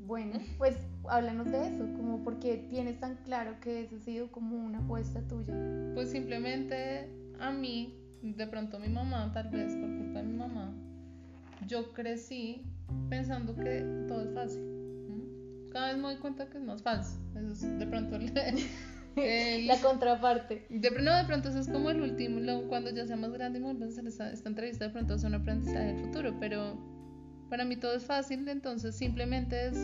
Bueno, 0.01 0.39
pues 0.59 0.77
háblanos 1.09 1.51
de 1.53 1.69
eso, 1.69 1.85
como 1.97 2.25
porque 2.25 2.67
tienes 2.71 2.99
tan 2.99 3.17
claro 3.25 3.53
que 3.61 3.83
eso 3.83 3.97
ha 3.97 4.01
sido 4.01 4.33
como 4.33 4.57
una 4.57 4.79
apuesta 4.79 5.21
tuya. 5.29 5.55
Pues 5.95 6.11
simplemente 6.11 7.09
a 7.39 7.53
mí, 7.53 7.95
de 8.23 8.47
pronto 8.47 8.79
mi 8.81 8.89
mamá, 8.89 9.31
tal 9.33 9.51
vez 9.51 9.75
por 9.77 9.89
culpa 9.99 10.21
de 10.21 10.27
mi 10.27 10.37
mamá, 10.39 10.75
yo 11.69 11.93
crecí 11.93 12.63
pensando 13.09 13.55
que 13.55 13.85
todo 14.09 14.23
es 14.23 14.35
fácil. 14.35 14.63
Cada 15.71 15.89
vez 15.89 15.97
me 15.99 16.03
doy 16.05 16.17
cuenta 16.17 16.49
que 16.49 16.59
es 16.59 16.65
más 16.65 16.83
falso. 16.83 17.21
Eso 17.37 17.53
es 17.53 17.79
de 17.79 17.87
pronto 17.87 18.19
la 19.17 19.81
contraparte. 19.81 20.67
De, 20.71 20.91
no, 20.91 21.15
de 21.15 21.25
pronto 21.25 21.51
eso 21.51 21.59
es 21.59 21.69
como 21.69 21.91
el 21.91 22.01
último, 22.01 22.41
cuando 22.69 22.91
ya 22.91 23.07
sea 23.07 23.17
más 23.17 23.33
grande 23.33 23.59
y 23.59 23.63
me 23.63 23.69
vuelva 23.69 23.87
a 23.87 23.89
hacer 23.89 24.07
esta, 24.07 24.33
esta 24.33 24.49
entrevista, 24.49 24.87
de 24.87 24.91
pronto 24.91 25.15
es 25.15 25.25
un 25.25 25.35
aprendizaje 25.35 25.93
del 25.93 26.05
futuro, 26.07 26.35
pero 26.41 26.79
para 27.51 27.65
mí 27.65 27.77
todo 27.77 27.95
es 27.95 28.05
fácil, 28.05 28.49
entonces 28.49 28.97
simplemente 28.97 29.69
es 29.69 29.77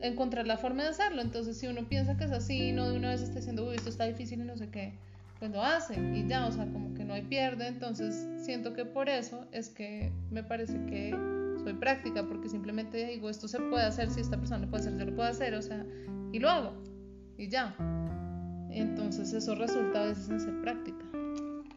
encontrar 0.00 0.46
la 0.46 0.56
forma 0.56 0.82
de 0.82 0.90
hacerlo. 0.90 1.22
Entonces, 1.22 1.58
si 1.58 1.66
uno 1.66 1.88
piensa 1.88 2.16
que 2.16 2.24
es 2.24 2.32
así, 2.32 2.72
no 2.72 2.90
de 2.90 2.96
una 2.96 3.10
vez 3.10 3.22
está 3.22 3.36
diciendo, 3.36 3.68
uy, 3.68 3.76
esto 3.76 3.90
está 3.90 4.06
difícil 4.06 4.40
y 4.40 4.44
no 4.44 4.56
sé 4.56 4.70
qué, 4.70 4.98
pues 5.38 5.50
lo 5.50 5.62
hace 5.62 5.94
y 5.94 6.26
ya, 6.26 6.46
o 6.46 6.52
sea, 6.52 6.66
como 6.66 6.94
que 6.94 7.04
no 7.04 7.14
hay 7.14 7.22
pierde. 7.22 7.68
Entonces, 7.68 8.26
siento 8.44 8.72
que 8.72 8.84
por 8.84 9.08
eso 9.08 9.46
es 9.52 9.68
que 9.68 10.12
me 10.30 10.42
parece 10.42 10.74
que 10.86 11.10
soy 11.62 11.74
práctica, 11.74 12.26
porque 12.26 12.48
simplemente 12.48 13.06
digo, 13.06 13.30
esto 13.30 13.48
se 13.48 13.58
puede 13.60 13.84
hacer, 13.84 14.10
si 14.10 14.20
esta 14.20 14.36
persona 14.36 14.64
lo 14.64 14.70
puede 14.70 14.82
hacer, 14.82 14.98
yo 14.98 15.04
lo 15.04 15.14
puedo 15.14 15.28
hacer, 15.28 15.54
o 15.54 15.62
sea, 15.62 15.84
y 16.32 16.38
lo 16.38 16.48
hago 16.50 16.72
y 17.36 17.48
ya. 17.48 17.74
Entonces, 18.70 19.32
eso 19.32 19.54
resulta 19.54 20.02
a 20.02 20.06
veces 20.06 20.28
en 20.28 20.40
ser 20.40 20.60
práctica. 20.60 21.04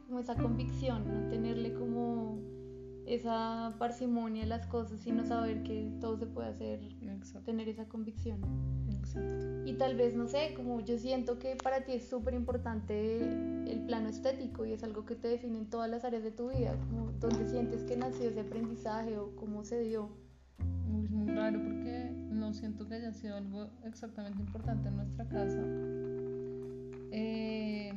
Como 0.07 0.19
esa 0.19 0.35
convicción, 0.35 1.07
no 1.07 1.29
tenerle 1.29 1.73
como 1.73 2.30
esa 3.13 3.75
parsimonia 3.77 4.43
a 4.43 4.47
las 4.47 4.67
cosas, 4.67 5.01
sino 5.01 5.25
saber 5.25 5.63
que 5.63 5.91
todo 5.99 6.17
se 6.17 6.25
puede 6.25 6.47
hacer, 6.49 6.79
tener 7.43 7.67
esa 7.67 7.85
convicción. 7.85 8.39
Y 9.65 9.73
tal 9.73 9.97
vez, 9.97 10.15
no 10.15 10.27
sé, 10.27 10.53
como 10.55 10.79
yo 10.79 10.97
siento 10.97 11.37
que 11.37 11.57
para 11.57 11.83
ti 11.83 11.93
es 11.93 12.07
súper 12.07 12.33
importante 12.33 13.17
el 13.69 13.83
plano 13.85 14.07
estético 14.07 14.65
y 14.65 14.71
es 14.71 14.83
algo 14.83 15.05
que 15.05 15.15
te 15.15 15.27
define 15.27 15.57
en 15.57 15.69
todas 15.69 15.89
las 15.89 16.05
áreas 16.05 16.23
de 16.23 16.31
tu 16.31 16.49
vida, 16.49 16.77
como 16.87 17.11
dónde 17.19 17.49
sientes 17.49 17.83
que 17.83 17.97
nació 17.97 18.29
ese 18.29 18.39
aprendizaje 18.39 19.17
o 19.17 19.35
cómo 19.35 19.65
se 19.65 19.81
dio. 19.81 20.09
Es 21.03 21.09
muy 21.09 21.33
raro 21.33 21.59
porque 21.61 22.11
no 22.29 22.53
siento 22.53 22.87
que 22.87 22.95
haya 22.95 23.11
sido 23.11 23.35
algo 23.35 23.67
exactamente 23.83 24.41
importante 24.41 24.87
en 24.87 24.95
nuestra 24.95 25.27
casa. 25.27 25.61
Eh, 27.11 27.93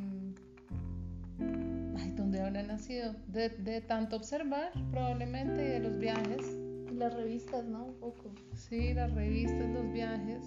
¿Dónde 2.34 2.48
habrá 2.48 2.62
nacido? 2.64 3.14
De, 3.28 3.48
de, 3.48 3.80
tanto 3.80 4.16
observar, 4.16 4.72
probablemente, 4.90 5.64
y 5.64 5.68
de 5.68 5.78
los 5.78 5.96
viajes. 5.98 6.44
Las 6.92 7.14
revistas, 7.14 7.64
¿no? 7.64 7.84
Un 7.84 7.94
poco. 8.00 8.34
Sí, 8.54 8.92
las 8.92 9.12
revistas, 9.12 9.70
los 9.70 9.92
viajes. 9.92 10.42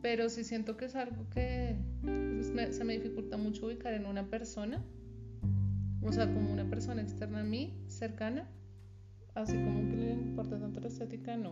Pero 0.00 0.30
sí 0.30 0.44
siento 0.44 0.78
que 0.78 0.86
es 0.86 0.96
algo 0.96 1.28
que 1.28 1.76
pues, 2.00 2.74
se 2.74 2.84
me 2.84 2.94
dificulta 2.94 3.36
mucho 3.36 3.66
ubicar 3.66 3.92
en 3.92 4.06
una 4.06 4.30
persona. 4.30 4.82
O 6.00 6.10
sea, 6.10 6.32
como 6.32 6.54
una 6.54 6.64
persona 6.70 7.02
externa 7.02 7.40
a 7.40 7.44
mí, 7.44 7.84
cercana. 7.88 8.48
Así 9.34 9.56
como 9.56 9.90
que 9.90 9.96
le 9.96 10.12
importa 10.12 10.58
tanto 10.58 10.80
la 10.80 10.88
estética, 10.88 11.36
no. 11.36 11.50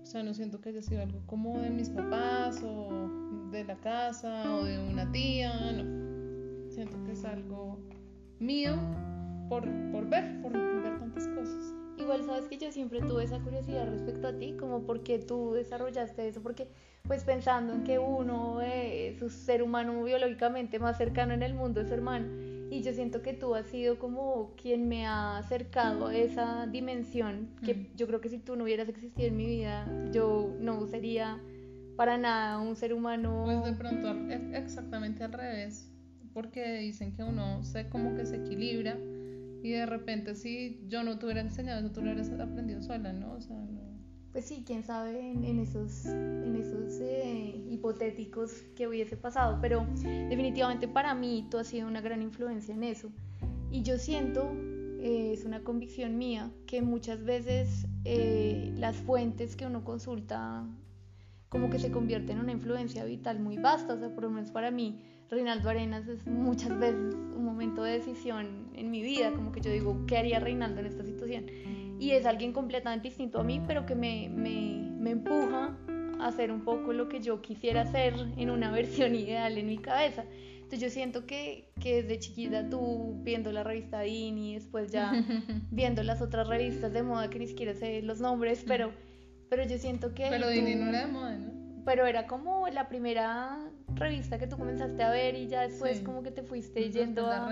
O 0.00 0.06
sea, 0.06 0.22
no 0.22 0.32
siento 0.32 0.60
que 0.60 0.68
haya 0.68 0.82
sido 0.82 1.02
algo 1.02 1.26
como 1.26 1.58
de 1.58 1.70
mis 1.70 1.90
papás 1.90 2.62
o 2.62 3.48
de 3.50 3.64
la 3.64 3.80
casa 3.80 4.54
o 4.54 4.64
de 4.64 4.78
una 4.78 5.10
tía, 5.10 5.72
no. 5.72 6.70
Siento 6.70 7.02
que 7.04 7.12
es 7.12 7.24
algo 7.24 7.78
mío 8.42 8.76
por, 9.48 9.62
por 9.92 10.08
ver, 10.08 10.40
por 10.42 10.52
ver 10.52 10.98
tantas 10.98 11.26
cosas. 11.28 11.74
Igual 11.98 12.24
sabes 12.24 12.48
que 12.48 12.58
yo 12.58 12.72
siempre 12.72 13.00
tuve 13.00 13.24
esa 13.24 13.38
curiosidad 13.38 13.88
respecto 13.88 14.26
a 14.26 14.36
ti, 14.36 14.56
como 14.58 14.82
por 14.82 15.02
qué 15.02 15.18
tú 15.18 15.52
desarrollaste 15.52 16.26
eso, 16.26 16.42
porque 16.42 16.68
pues 17.06 17.22
pensando 17.24 17.74
en 17.74 17.84
que 17.84 17.98
uno 17.98 18.60
es 18.60 19.20
un 19.22 19.30
ser 19.30 19.62
humano 19.62 20.02
biológicamente 20.02 20.78
más 20.78 20.98
cercano 20.98 21.32
en 21.34 21.42
el 21.42 21.54
mundo 21.54 21.80
es 21.80 21.90
hermano, 21.90 22.26
y 22.70 22.82
yo 22.82 22.92
siento 22.92 23.22
que 23.22 23.34
tú 23.34 23.54
has 23.54 23.66
sido 23.66 23.98
como 23.98 24.54
quien 24.60 24.88
me 24.88 25.06
ha 25.06 25.38
acercado 25.38 26.06
a 26.06 26.16
esa 26.16 26.66
dimensión, 26.66 27.50
que 27.64 27.74
mm. 27.74 27.96
yo 27.96 28.06
creo 28.06 28.20
que 28.20 28.30
si 28.30 28.38
tú 28.38 28.56
no 28.56 28.64
hubieras 28.64 28.88
existido 28.88 29.28
en 29.28 29.36
mi 29.36 29.46
vida, 29.46 29.86
yo 30.10 30.56
no 30.58 30.86
sería 30.86 31.40
para 31.96 32.16
nada 32.16 32.58
un 32.58 32.74
ser 32.74 32.94
humano. 32.94 33.42
Pues 33.44 33.64
de 33.64 33.72
pronto 33.74 34.08
exactamente 34.56 35.22
al 35.22 35.32
revés 35.32 35.91
porque 36.32 36.78
dicen 36.78 37.14
que 37.14 37.22
uno 37.22 37.62
se 37.64 37.88
como 37.88 38.14
que 38.14 38.26
se 38.26 38.36
equilibra 38.36 38.98
y 39.62 39.70
de 39.70 39.86
repente 39.86 40.34
si 40.34 40.84
yo 40.88 41.02
no 41.04 41.18
te 41.18 41.26
hubiera 41.26 41.40
enseñado 41.40 41.80
eso, 41.80 41.92
tú 41.92 42.00
lo 42.02 42.12
hubieras 42.12 42.30
aprendido 42.40 42.82
sola, 42.82 43.12
¿no? 43.12 43.34
O 43.34 43.40
sea, 43.40 43.56
Pues 44.32 44.46
sí, 44.46 44.64
quién 44.66 44.82
sabe 44.82 45.30
en, 45.30 45.58
esos, 45.60 46.06
en 46.06 46.56
esos 46.56 47.00
eh, 47.00 47.64
hipotéticos 47.70 48.52
que 48.74 48.88
hubiese 48.88 49.16
pasado, 49.16 49.58
pero 49.60 49.86
definitivamente 50.28 50.88
para 50.88 51.14
mí 51.14 51.46
tú 51.50 51.58
has 51.58 51.68
sido 51.68 51.86
una 51.86 52.00
gran 52.00 52.22
influencia 52.22 52.74
en 52.74 52.82
eso. 52.82 53.10
Y 53.70 53.82
yo 53.82 53.98
siento, 53.98 54.50
eh, 55.00 55.32
es 55.32 55.44
una 55.44 55.62
convicción 55.62 56.18
mía, 56.18 56.50
que 56.66 56.82
muchas 56.82 57.22
veces 57.24 57.86
eh, 58.04 58.72
las 58.76 58.96
fuentes 58.96 59.54
que 59.54 59.64
uno 59.64 59.84
consulta 59.84 60.66
como 61.48 61.68
que 61.68 61.78
se 61.78 61.92
convierten 61.92 62.38
en 62.38 62.44
una 62.44 62.52
influencia 62.52 63.04
vital 63.04 63.38
muy 63.38 63.58
vasta, 63.58 63.92
o 63.94 63.98
sea, 63.98 64.14
por 64.14 64.24
lo 64.24 64.30
menos 64.30 64.50
para 64.50 64.70
mí, 64.70 65.04
Reinaldo 65.32 65.70
Arenas 65.70 66.06
es 66.08 66.26
muchas 66.26 66.78
veces 66.78 67.14
un 67.14 67.42
momento 67.42 67.82
de 67.82 67.92
decisión 67.92 68.68
en 68.74 68.90
mi 68.90 69.00
vida, 69.00 69.32
como 69.32 69.50
que 69.50 69.62
yo 69.62 69.70
digo, 69.70 70.04
¿qué 70.06 70.18
haría 70.18 70.38
Reinaldo 70.40 70.80
en 70.80 70.86
esta 70.86 71.04
situación? 71.04 71.46
Y 71.98 72.10
es 72.10 72.26
alguien 72.26 72.52
completamente 72.52 73.08
distinto 73.08 73.40
a 73.40 73.42
mí, 73.42 73.62
pero 73.66 73.86
que 73.86 73.94
me, 73.94 74.28
me, 74.28 74.90
me 74.98 75.12
empuja 75.12 75.74
a 76.20 76.26
hacer 76.26 76.52
un 76.52 76.60
poco 76.60 76.92
lo 76.92 77.08
que 77.08 77.20
yo 77.20 77.40
quisiera 77.40 77.80
hacer 77.80 78.14
en 78.36 78.50
una 78.50 78.70
versión 78.70 79.14
ideal 79.14 79.56
en 79.56 79.68
mi 79.68 79.78
cabeza. 79.78 80.26
Entonces 80.56 80.80
yo 80.80 80.90
siento 80.90 81.24
que, 81.24 81.72
que 81.80 82.02
desde 82.02 82.18
chiquita 82.18 82.68
tú 82.68 83.14
viendo 83.22 83.52
la 83.52 83.64
revista 83.64 84.02
Dini 84.02 84.52
después 84.52 84.92
ya 84.92 85.12
viendo 85.70 86.02
las 86.02 86.20
otras 86.20 86.46
revistas 86.46 86.92
de 86.92 87.02
moda 87.02 87.30
que 87.30 87.38
ni 87.38 87.46
siquiera 87.46 87.72
sé 87.72 88.02
los 88.02 88.20
nombres, 88.20 88.64
pero, 88.66 88.92
pero 89.48 89.64
yo 89.64 89.78
siento 89.78 90.12
que... 90.12 90.26
Pero 90.28 90.50
Dini 90.50 90.74
no 90.74 90.90
era 90.90 91.06
de 91.06 91.12
moda, 91.12 91.38
¿no? 91.38 91.61
Pero 91.84 92.06
era 92.06 92.26
como 92.26 92.68
la 92.68 92.88
primera 92.88 93.58
revista 93.94 94.38
que 94.38 94.46
tú 94.46 94.56
comenzaste 94.56 95.02
a 95.02 95.10
ver 95.10 95.34
y 95.34 95.48
ya 95.48 95.62
después 95.62 96.00
como 96.00 96.22
que 96.22 96.30
te 96.30 96.42
fuiste 96.42 96.90
yendo 96.90 97.26
a, 97.26 97.50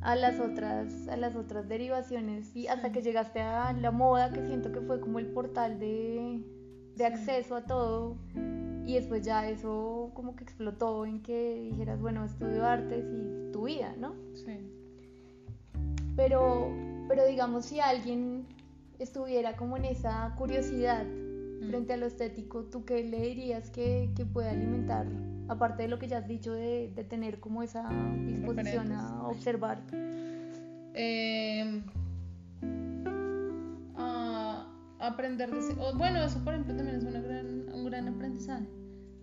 a, 0.00 0.16
las 0.16 0.40
otras 0.40 1.08
a 1.08 1.16
las 1.16 1.36
otras 1.36 1.68
derivaciones 1.68 2.54
y 2.54 2.66
hasta 2.66 2.92
que 2.92 3.02
llegaste 3.02 3.40
a 3.40 3.72
la 3.72 3.90
moda 3.90 4.32
que 4.32 4.44
siento 4.46 4.72
que 4.72 4.80
fue 4.80 5.00
como 5.00 5.18
el 5.18 5.26
portal 5.26 5.78
de, 5.78 6.42
de 6.96 7.06
acceso 7.06 7.56
a 7.56 7.62
todo 7.62 8.16
y 8.84 8.94
después 8.94 9.24
ya 9.24 9.48
eso 9.48 10.10
como 10.14 10.36
que 10.36 10.44
explotó 10.44 11.06
en 11.06 11.22
que 11.22 11.68
dijeras 11.70 12.00
bueno 12.00 12.24
estudio 12.24 12.64
artes 12.64 13.04
y 13.12 13.52
tu 13.52 13.64
vida 13.64 13.94
no 13.98 14.14
sí. 14.34 14.58
Pero 16.16 16.72
pero 17.08 17.26
digamos 17.26 17.66
si 17.66 17.80
alguien 17.80 18.46
estuviera 18.98 19.56
como 19.56 19.76
en 19.76 19.86
esa 19.86 20.34
curiosidad. 20.36 21.04
Frente 21.66 21.92
a 21.92 21.96
lo 21.96 22.06
estético, 22.06 22.64
¿tú 22.64 22.84
qué 22.84 23.02
le 23.04 23.20
dirías 23.20 23.70
que, 23.70 24.10
que 24.16 24.24
puede 24.24 24.50
alimentar 24.50 25.06
aparte 25.48 25.84
de 25.84 25.88
lo 25.88 25.98
que 25.98 26.08
ya 26.08 26.18
has 26.18 26.28
dicho 26.28 26.52
de, 26.52 26.92
de 26.94 27.04
tener 27.04 27.40
como 27.40 27.62
esa 27.62 27.88
disposición 28.26 28.92
a 28.92 29.26
observar? 29.28 29.82
Eh, 30.94 31.82
a 33.96 34.66
aprender 34.98 35.50
de 35.50 35.74
bueno 35.94 36.22
eso 36.22 36.42
por 36.42 36.54
ejemplo 36.54 36.74
también 36.74 36.96
es 36.96 37.04
una 37.04 37.20
gran, 37.20 37.68
un 37.72 37.84
gran 37.84 38.08
aprendizaje 38.08 38.66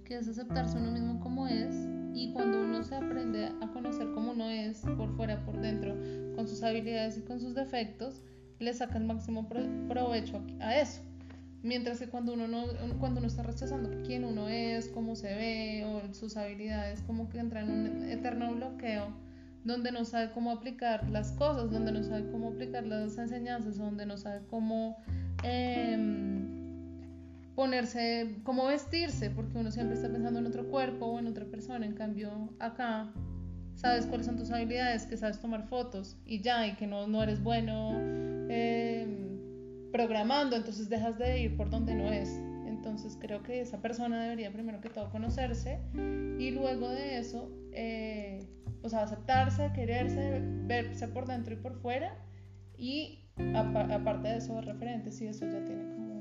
que 0.06 0.18
es 0.18 0.28
aceptarse 0.28 0.78
uno 0.78 0.92
mismo 0.92 1.20
como 1.20 1.48
es 1.48 1.76
y 2.14 2.32
cuando 2.34 2.62
uno 2.62 2.84
se 2.84 2.96
aprende 2.96 3.52
a 3.60 3.68
conocer 3.74 4.12
como 4.14 4.32
uno 4.32 4.48
es 4.50 4.82
por 4.98 5.16
fuera 5.16 5.44
por 5.46 5.60
dentro 5.60 5.96
con 6.36 6.48
sus 6.48 6.62
habilidades 6.62 7.18
y 7.18 7.22
con 7.22 7.40
sus 7.40 7.56
defectos 7.56 8.22
le 8.60 8.72
saca 8.74 9.00
el 9.00 9.06
máximo 9.06 9.50
provecho 9.88 10.42
a 10.60 10.80
eso 10.80 11.02
Mientras 11.64 11.98
que 11.98 12.10
cuando 12.10 12.34
uno, 12.34 12.48
no, 12.48 12.66
cuando 13.00 13.20
uno 13.20 13.28
está 13.28 13.42
rechazando 13.42 13.90
quién 14.06 14.26
uno 14.26 14.50
es, 14.50 14.90
cómo 14.90 15.16
se 15.16 15.34
ve 15.34 15.86
o 15.86 16.14
sus 16.14 16.36
habilidades, 16.36 17.02
como 17.04 17.30
que 17.30 17.40
entra 17.40 17.62
en 17.62 17.72
un 17.72 18.10
eterno 18.10 18.54
bloqueo 18.54 19.08
donde 19.64 19.94
no 19.94 20.04
sabe 20.04 20.32
cómo 20.32 20.52
aplicar 20.52 21.10
las 21.10 21.32
cosas, 21.32 21.72
donde 21.72 21.92
no 21.92 22.04
sabe 22.04 22.30
cómo 22.32 22.50
aplicar 22.50 22.86
las 22.86 23.18
enseñanzas, 23.18 23.78
donde 23.78 24.06
no 24.06 24.18
sabe 24.18 24.42
cómo 24.50 24.98
em, 25.44 26.50
ponerse, 27.56 28.36
cómo 28.44 28.68
vestirse, 28.68 29.30
porque 29.30 29.58
uno 29.58 29.72
siempre 29.72 29.96
está 29.96 30.10
pensando 30.10 30.40
en 30.40 30.48
otro 30.48 30.68
cuerpo 30.68 31.06
o 31.06 31.20
en 31.20 31.28
otra 31.28 31.46
persona. 31.46 31.86
En 31.86 31.94
cambio, 31.94 32.54
acá 32.60 33.10
sabes 33.76 34.06
cuáles 34.06 34.26
son 34.26 34.36
tus 34.36 34.52
habilidades, 34.52 35.06
que 35.06 35.16
sabes 35.16 35.40
tomar 35.40 35.66
fotos 35.70 36.18
y 36.26 36.42
ya, 36.42 36.68
y 36.68 36.76
que 36.76 36.88
no, 36.88 37.08
no 37.08 37.24
eres 37.24 37.42
bueno. 37.42 37.94
Eh, 38.50 39.33
programando, 39.94 40.56
entonces 40.56 40.90
dejas 40.90 41.18
de 41.20 41.40
ir 41.40 41.56
por 41.56 41.70
donde 41.70 41.94
no 41.94 42.12
es. 42.12 42.42
Entonces 42.66 43.16
creo 43.22 43.44
que 43.44 43.62
esa 43.62 43.80
persona 43.80 44.22
debería 44.22 44.52
primero 44.52 44.82
que 44.82 44.90
todo 44.90 45.10
conocerse 45.10 45.80
y 45.94 46.52
luego 46.52 46.90
de 46.90 47.20
eso, 47.20 47.50
eh, 47.72 48.46
o 48.82 48.90
sea, 48.90 49.04
aceptarse, 49.04 49.72
quererse, 49.74 50.42
verse 50.66 51.08
por 51.08 51.28
dentro 51.28 51.54
y 51.54 51.58
por 51.58 51.76
fuera 51.76 52.18
y 52.76 53.20
aparte 53.56 54.28
de 54.28 54.38
eso, 54.38 54.60
referentes 54.62 55.22
y 55.22 55.28
eso 55.28 55.46
ya 55.46 55.64
tiene 55.64 55.84
como 55.94 56.14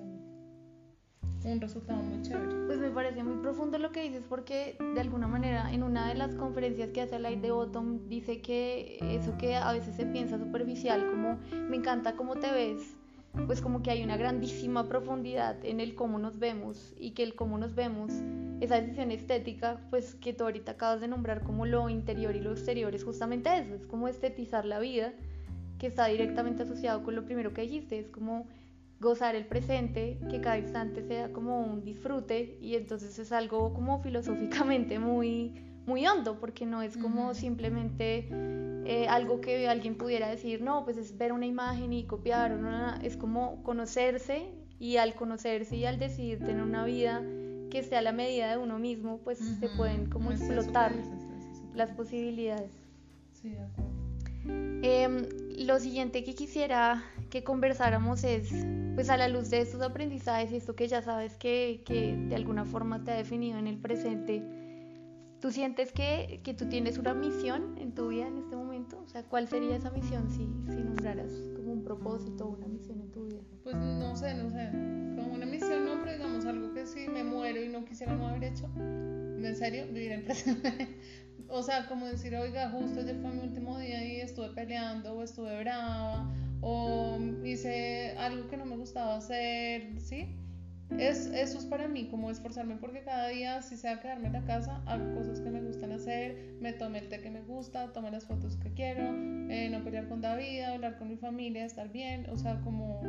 un 1.45 1.61
resultado 1.61 2.01
muy 2.03 2.23
chévere. 2.23 2.67
Pues 2.67 2.79
me 2.79 2.91
parece 2.91 3.25
muy 3.25 3.43
profundo 3.43 3.79
lo 3.79 3.91
que 3.91 4.03
dices 4.03 4.23
porque 4.29 4.77
de 4.95 5.01
alguna 5.01 5.27
manera 5.27 5.73
en 5.73 5.83
una 5.83 6.09
de 6.09 6.15
las 6.15 6.35
conferencias 6.35 6.91
que 6.91 7.01
hace 7.01 7.19
Light 7.19 7.41
de 7.41 7.51
Bottom 7.51 8.07
dice 8.09 8.43
que 8.43 8.99
eso 9.01 9.37
que 9.39 9.57
a 9.57 9.73
veces 9.73 9.97
se 9.97 10.05
piensa 10.05 10.39
superficial 10.39 11.11
como 11.11 11.39
me 11.69 11.79
encanta 11.79 12.15
cómo 12.15 12.37
te 12.37 12.53
ves 12.53 12.97
pues 13.47 13.63
como 13.63 13.83
que 13.83 13.91
hay 13.91 14.03
una 14.03 14.17
grandísima 14.17 14.89
profundidad 14.89 15.65
en 15.65 15.81
el 15.81 15.95
cómo 15.95 16.19
nos 16.19 16.39
vemos 16.39 16.95
y 16.99 17.13
que 17.13 17.23
el 17.23 17.35
cómo 17.35 17.59
nos 17.59 17.75
vemos, 17.75 18.13
esa 18.61 18.81
decisión 18.81 19.11
estética, 19.11 19.81
pues 19.91 20.15
que 20.15 20.33
tú 20.33 20.45
ahorita 20.45 20.73
acabas 20.73 21.01
de 21.01 21.09
nombrar 21.09 21.43
como 21.43 21.65
lo 21.67 21.89
interior 21.89 22.37
y 22.37 22.41
lo 22.41 22.53
exterior, 22.53 22.95
es 22.95 23.05
justamente 23.05 23.57
eso, 23.57 23.75
es 23.75 23.87
como 23.87 24.09
estetizar 24.09 24.65
la 24.65 24.79
vida, 24.79 25.13
que 25.79 25.87
está 25.87 26.07
directamente 26.07 26.63
asociado 26.63 27.03
con 27.03 27.15
lo 27.17 27.25
primero 27.25 27.53
que 27.55 27.63
dijiste, 27.63 27.99
es 27.99 28.09
como 28.09 28.47
gozar 29.01 29.35
el 29.35 29.47
presente, 29.47 30.19
que 30.31 30.41
cada 30.41 30.59
instante 30.59 31.03
sea 31.03 31.33
como 31.33 31.61
un 31.61 31.85
disfrute 31.85 32.57
y 32.61 32.77
entonces 32.77 33.19
es 33.19 33.33
algo 33.33 33.75
como 33.75 34.01
filosóficamente 34.01 34.99
muy 34.99 35.72
muy 35.87 36.07
hondo, 36.07 36.39
porque 36.39 36.67
no 36.67 36.83
es 36.83 36.97
como 36.97 37.35
simplemente 37.35 38.29
eh, 38.85 39.07
algo 39.09 39.41
que 39.41 39.69
alguien 39.69 39.97
pudiera 39.97 40.29
decir, 40.29 40.63
no, 40.63 40.85
pues 40.85 40.97
es 40.97 41.17
ver 41.17 41.33
una 41.33 41.47
imagen 41.47 41.93
y 41.93 42.05
copiar, 42.05 42.53
no, 42.53 42.95
es 43.03 43.17
como 43.17 43.63
conocerse 43.63 44.51
y 44.79 44.97
al 44.97 45.15
conocerse 45.15 45.77
y 45.77 45.85
al 45.85 45.99
decidir 45.99 46.39
tener 46.41 46.63
una 46.63 46.85
vida 46.85 47.23
que 47.71 47.79
esté 47.79 47.97
a 47.97 48.03
la 48.03 48.13
medida 48.13 48.51
de 48.51 48.59
uno 48.59 48.79
mismo, 48.79 49.19
pues 49.19 49.39
se 49.39 49.69
pueden 49.71 50.11
como 50.11 50.31
explotar 50.31 50.93
las 51.75 51.91
posibilidades. 51.93 52.71
Sí, 53.33 53.51
de 53.51 53.61
acuerdo. 53.61 53.93
Em, 54.85 55.29
lo 55.65 55.79
siguiente 55.79 56.25
que 56.25 56.35
quisiera 56.35 57.03
que 57.31 57.45
conversáramos 57.45 58.25
es, 58.25 58.51
pues 58.95 59.09
a 59.09 59.17
la 59.17 59.29
luz 59.29 59.49
de 59.49 59.61
estos 59.61 59.81
aprendizajes 59.81 60.53
y 60.53 60.57
esto 60.57 60.75
que 60.75 60.89
ya 60.89 61.01
sabes 61.01 61.37
que, 61.37 61.83
que 61.87 62.17
de 62.17 62.35
alguna 62.35 62.65
forma 62.65 63.05
te 63.05 63.13
ha 63.13 63.15
definido 63.15 63.59
en 63.59 63.69
el 63.69 63.79
presente, 63.79 64.43
¿Tú 65.43 65.51
sientes 65.51 65.91
que, 65.91 66.41
que, 66.45 66.55
tú 66.55 66.69
tienes 66.69 66.99
una 66.99 67.15
misión 67.15 67.77
en 67.77 67.97
tu 67.97 68.11
vida 68.11 68.29
en 68.29 68.39
este 68.39 68.55
momento? 68.55 69.03
O 69.05 69.09
sea, 69.09 69.25
¿cuál 69.25 69.49
sería 69.49 69.75
esa 69.75 69.91
misión 69.91 70.31
si, 70.31 70.47
si 70.73 70.81
nombraras 70.81 71.33
como 71.57 71.73
un 71.73 71.83
propósito 71.83 72.47
o 72.47 72.51
una 72.51 72.69
misión 72.69 73.01
en 73.01 73.11
tu 73.11 73.25
vida? 73.25 73.41
Pues 73.65 73.75
no 73.75 74.15
sé, 74.15 74.35
no 74.35 74.51
sé. 74.51 74.71
Como 74.71 75.35
una 75.35 75.45
misión 75.45 75.85
no, 75.85 75.99
pero 75.99 76.13
digamos 76.13 76.47
algo 76.47 76.73
que 76.73 76.87
si 76.87 77.09
me 77.09 77.25
muero 77.25 77.61
y 77.61 77.69
no 77.69 77.85
quisiera 77.85 78.15
no 78.15 78.29
haber 78.29 78.45
hecho. 78.45 78.71
¿En 78.77 79.57
serio? 79.57 79.87
Vivir 79.93 80.13
en 80.13 80.25
presente. 80.25 80.97
o 81.49 81.61
sea, 81.65 81.89
como 81.89 82.07
decir, 82.07 82.37
oiga, 82.37 82.71
justo 82.71 83.01
ayer 83.01 83.19
fue 83.21 83.33
mi 83.33 83.41
último 83.41 83.81
día 83.81 84.07
y 84.07 84.21
estuve 84.21 84.51
peleando 84.51 85.13
o 85.13 85.25
estuve 85.25 85.59
brava 85.59 86.33
o 86.61 87.19
hice 87.43 88.15
algo 88.17 88.47
que 88.47 88.57
no 88.57 88.65
me 88.65 88.77
gustaba 88.77 89.17
hacer, 89.17 90.01
¿sí? 90.01 90.37
Es, 90.99 91.27
eso 91.27 91.59
es 91.59 91.65
para 91.65 91.89
mí, 91.89 92.09
como 92.09 92.31
esforzarme 92.31 92.77
porque 92.77 93.03
cada 93.03 93.29
día, 93.29 93.63
si 93.63 93.77
sea 93.77 94.01
quedarme 94.01 94.29
en 94.29 94.35
la 94.35 94.45
casa, 94.45 94.83
hago 94.87 95.15
cosas 95.15 95.41
que 95.41 95.51
me 95.51 95.61
gustan 95.63 95.93
hacer, 95.93 96.57
me 96.61 96.73
tome 96.73 96.99
el 96.99 97.09
té 97.09 97.21
que 97.21 97.31
me 97.31 97.43
gusta, 97.43 97.93
tome 97.93 98.11
las 98.11 98.27
fotos 98.27 98.57
que 98.57 98.73
quiero, 98.73 99.03
eh, 99.51 99.69
no 99.71 99.83
pelear 99.83 100.09
con 100.09 100.21
David, 100.21 100.63
hablar 100.63 100.99
con 100.99 101.09
mi 101.09 101.17
familia, 101.17 101.65
estar 101.65 101.91
bien, 101.91 102.29
o 102.31 102.37
sea, 102.37 102.61
como 102.61 103.01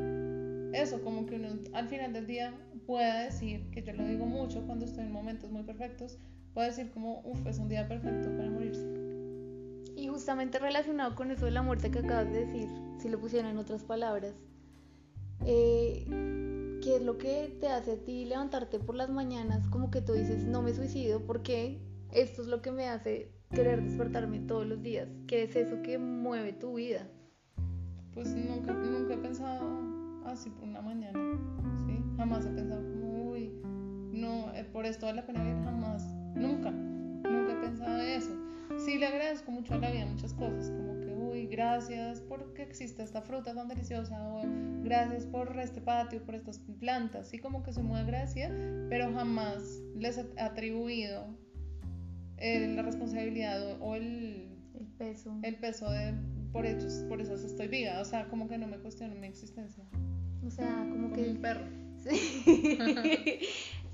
eso, 0.74 1.04
como 1.04 1.26
que 1.26 1.36
uno 1.36 1.50
al 1.74 1.88
final 1.88 2.14
del 2.14 2.26
día 2.26 2.54
pueda 2.88 3.24
decir, 3.24 3.70
que 3.72 3.84
yo 3.84 3.94
lo 3.94 4.06
digo 4.06 4.26
mucho 4.26 4.66
cuando 4.66 4.86
estoy 4.86 5.04
en 5.04 5.12
momentos 5.12 5.52
muy 5.52 5.64
perfectos, 5.64 6.18
pueda 6.54 6.68
decir 6.68 6.90
como, 6.92 7.22
uff, 7.22 7.46
es 7.46 7.60
un 7.60 7.70
día 7.70 7.88
perfecto 7.88 8.30
para 8.36 8.50
morirse. 8.50 8.86
Y 9.96 10.08
justamente 10.08 10.60
relacionado 10.60 11.16
con 11.16 11.32
eso 11.32 11.46
de 11.46 11.52
la 11.52 11.62
muerte 11.62 11.92
que 11.92 12.00
acabas 12.00 12.32
de 12.32 12.46
decir, 12.46 12.68
si 12.98 13.10
lo 13.10 13.20
pusieran 13.20 13.52
en 13.52 13.58
otras 13.58 13.84
palabras, 13.84 14.34
eh, 15.46 16.06
¿qué 16.84 16.98
es 16.98 17.02
lo 17.02 17.18
que 17.18 17.56
te 17.62 17.70
hace 17.70 17.94
a 17.94 17.98
ti 17.98 18.26
levantarte 18.26 18.78
por 18.78 18.96
las 18.96 19.10
mañanas 19.10 19.66
como 19.70 19.90
que 19.90 20.02
tú 20.02 20.14
dices, 20.14 20.44
no 20.44 20.62
me 20.62 20.74
suicido 20.74 21.22
porque 21.26 21.80
esto 22.12 22.42
es 22.42 22.50
lo 22.50 22.62
que 22.62 22.74
me 22.74 22.90
hace 22.90 23.32
querer 23.52 23.82
despertarme 23.82 24.40
todos 24.40 24.66
los 24.66 24.84
días? 24.84 25.08
¿Qué 25.26 25.44
es 25.44 25.56
eso 25.56 25.82
que 25.82 25.98
mueve 25.98 26.52
tu 26.52 26.74
vida? 26.76 27.08
Pues 28.14 28.36
nunca, 28.36 28.74
nunca 28.74 29.14
he 29.14 29.18
pensado 29.18 29.64
así 30.26 30.50
por 30.50 30.68
una 30.68 30.82
mañana, 30.82 31.18
¿sí? 31.88 32.04
Jamás 32.18 32.46
he 32.46 32.50
pensado 32.50 32.82
como, 32.82 33.32
uy, 33.32 33.50
no, 34.12 34.54
eh, 34.54 34.66
por 34.66 34.86
esto 34.86 35.06
vale 35.06 35.22
la 35.22 35.26
pena 35.26 35.42
vivir, 35.42 35.64
jamás, 35.64 36.04
nunca, 36.36 36.70
nunca 36.70 37.54
he 37.54 37.62
pensado 37.62 37.98
eso. 38.02 38.36
Sí 38.78 38.98
le 38.98 39.08
agradezco 39.08 39.52
mucho 39.52 39.74
a 39.76 39.78
la 39.78 39.90
vida 39.90 40.06
muchas 40.06 40.34
cosas, 40.34 40.70
como 40.70 40.93
uy, 41.44 41.48
gracias 41.48 42.22
porque 42.22 42.64
existe 42.64 43.04
esta 43.04 43.22
fruta 43.22 43.54
tan 43.54 43.68
deliciosa, 43.68 44.22
o 44.28 44.42
gracias 44.84 45.26
por 45.26 45.58
este 45.60 45.82
patio, 45.82 46.24
por 46.24 46.36
estas 46.36 46.60
plantas, 46.80 47.30
sí 47.30 47.40
como 47.40 47.64
que 47.64 47.74
soy 47.74 47.84
muy 47.84 48.00
agradecida, 48.00 48.50
pero 48.90 49.14
jamás 49.14 49.82
les 49.96 50.18
he 50.18 50.26
atribuido 50.40 51.38
la 52.38 52.82
responsabilidad 52.82 53.78
o, 53.80 53.96
el, 53.96 54.50
el, 54.78 54.88
peso. 54.98 55.40
El 55.44 55.56
peso 55.56 55.90
de 55.90 56.14
por 56.52 56.66
ellos, 56.66 57.06
por 57.08 57.22
eso 57.22 57.36
estoy 57.36 57.68
viva, 57.68 58.00
o 58.02 58.06
sea, 58.06 58.28
como 58.28 58.48
que 58.48 58.58
no 58.58 58.68
me 58.68 58.78
cuestiono 58.78 59.16
mi 59.16 59.28
existencia. 59.28 59.84
O 60.46 60.52
sea, 60.52 60.68
como, 60.90 61.10
como 61.10 61.14
que... 61.14 61.30
un 61.30 61.42
perro. 61.42 61.66
Sí. 62.04 63.40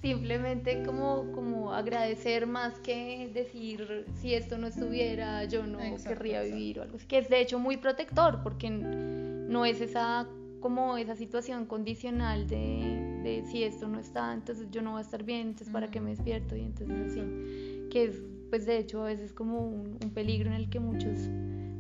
Simplemente 0.02 0.84
como, 0.84 1.32
como 1.34 1.74
agradecer 1.74 2.48
más 2.48 2.80
que 2.80 3.30
decir 3.34 4.06
si 4.22 4.34
esto 4.34 4.58
no 4.58 4.68
estuviera 4.68 5.44
yo 5.44 5.68
no 5.68 5.80
querría 5.98 6.42
vivir 6.42 6.80
o 6.80 6.84
algo 6.84 6.96
así, 6.96 7.06
que 7.06 7.18
es 7.18 7.28
de 7.28 7.42
hecho 7.42 7.60
muy 7.60 7.76
protector 7.76 8.42
porque 8.42 8.70
no 8.70 9.66
es 9.66 9.82
esa 9.82 10.26
como 10.62 10.98
esa 10.98 11.16
situación 11.16 11.66
condicional 11.66 12.48
de, 12.48 13.22
de, 13.24 13.44
si 13.50 13.64
esto 13.64 13.88
no 13.88 14.00
está, 14.00 14.34
entonces 14.34 14.68
yo 14.72 14.82
no 14.82 14.92
voy 14.92 15.00
a 15.00 15.04
estar 15.04 15.24
bien, 15.24 15.48
entonces 15.50 15.70
para 15.70 15.90
qué 15.90 16.02
me 16.02 16.12
despierto 16.12 16.56
y 16.56 16.62
entonces 16.62 17.12
así, 17.12 17.88
que 17.90 18.06
es 18.06 18.22
pues 18.50 18.66
de 18.66 18.78
hecho 18.78 19.04
a 19.04 19.06
veces 19.06 19.32
como 19.32 19.60
un, 19.60 19.98
peligro 20.14 20.50
en 20.50 20.56
el 20.56 20.70
que 20.70 20.80
muchos 20.80 21.30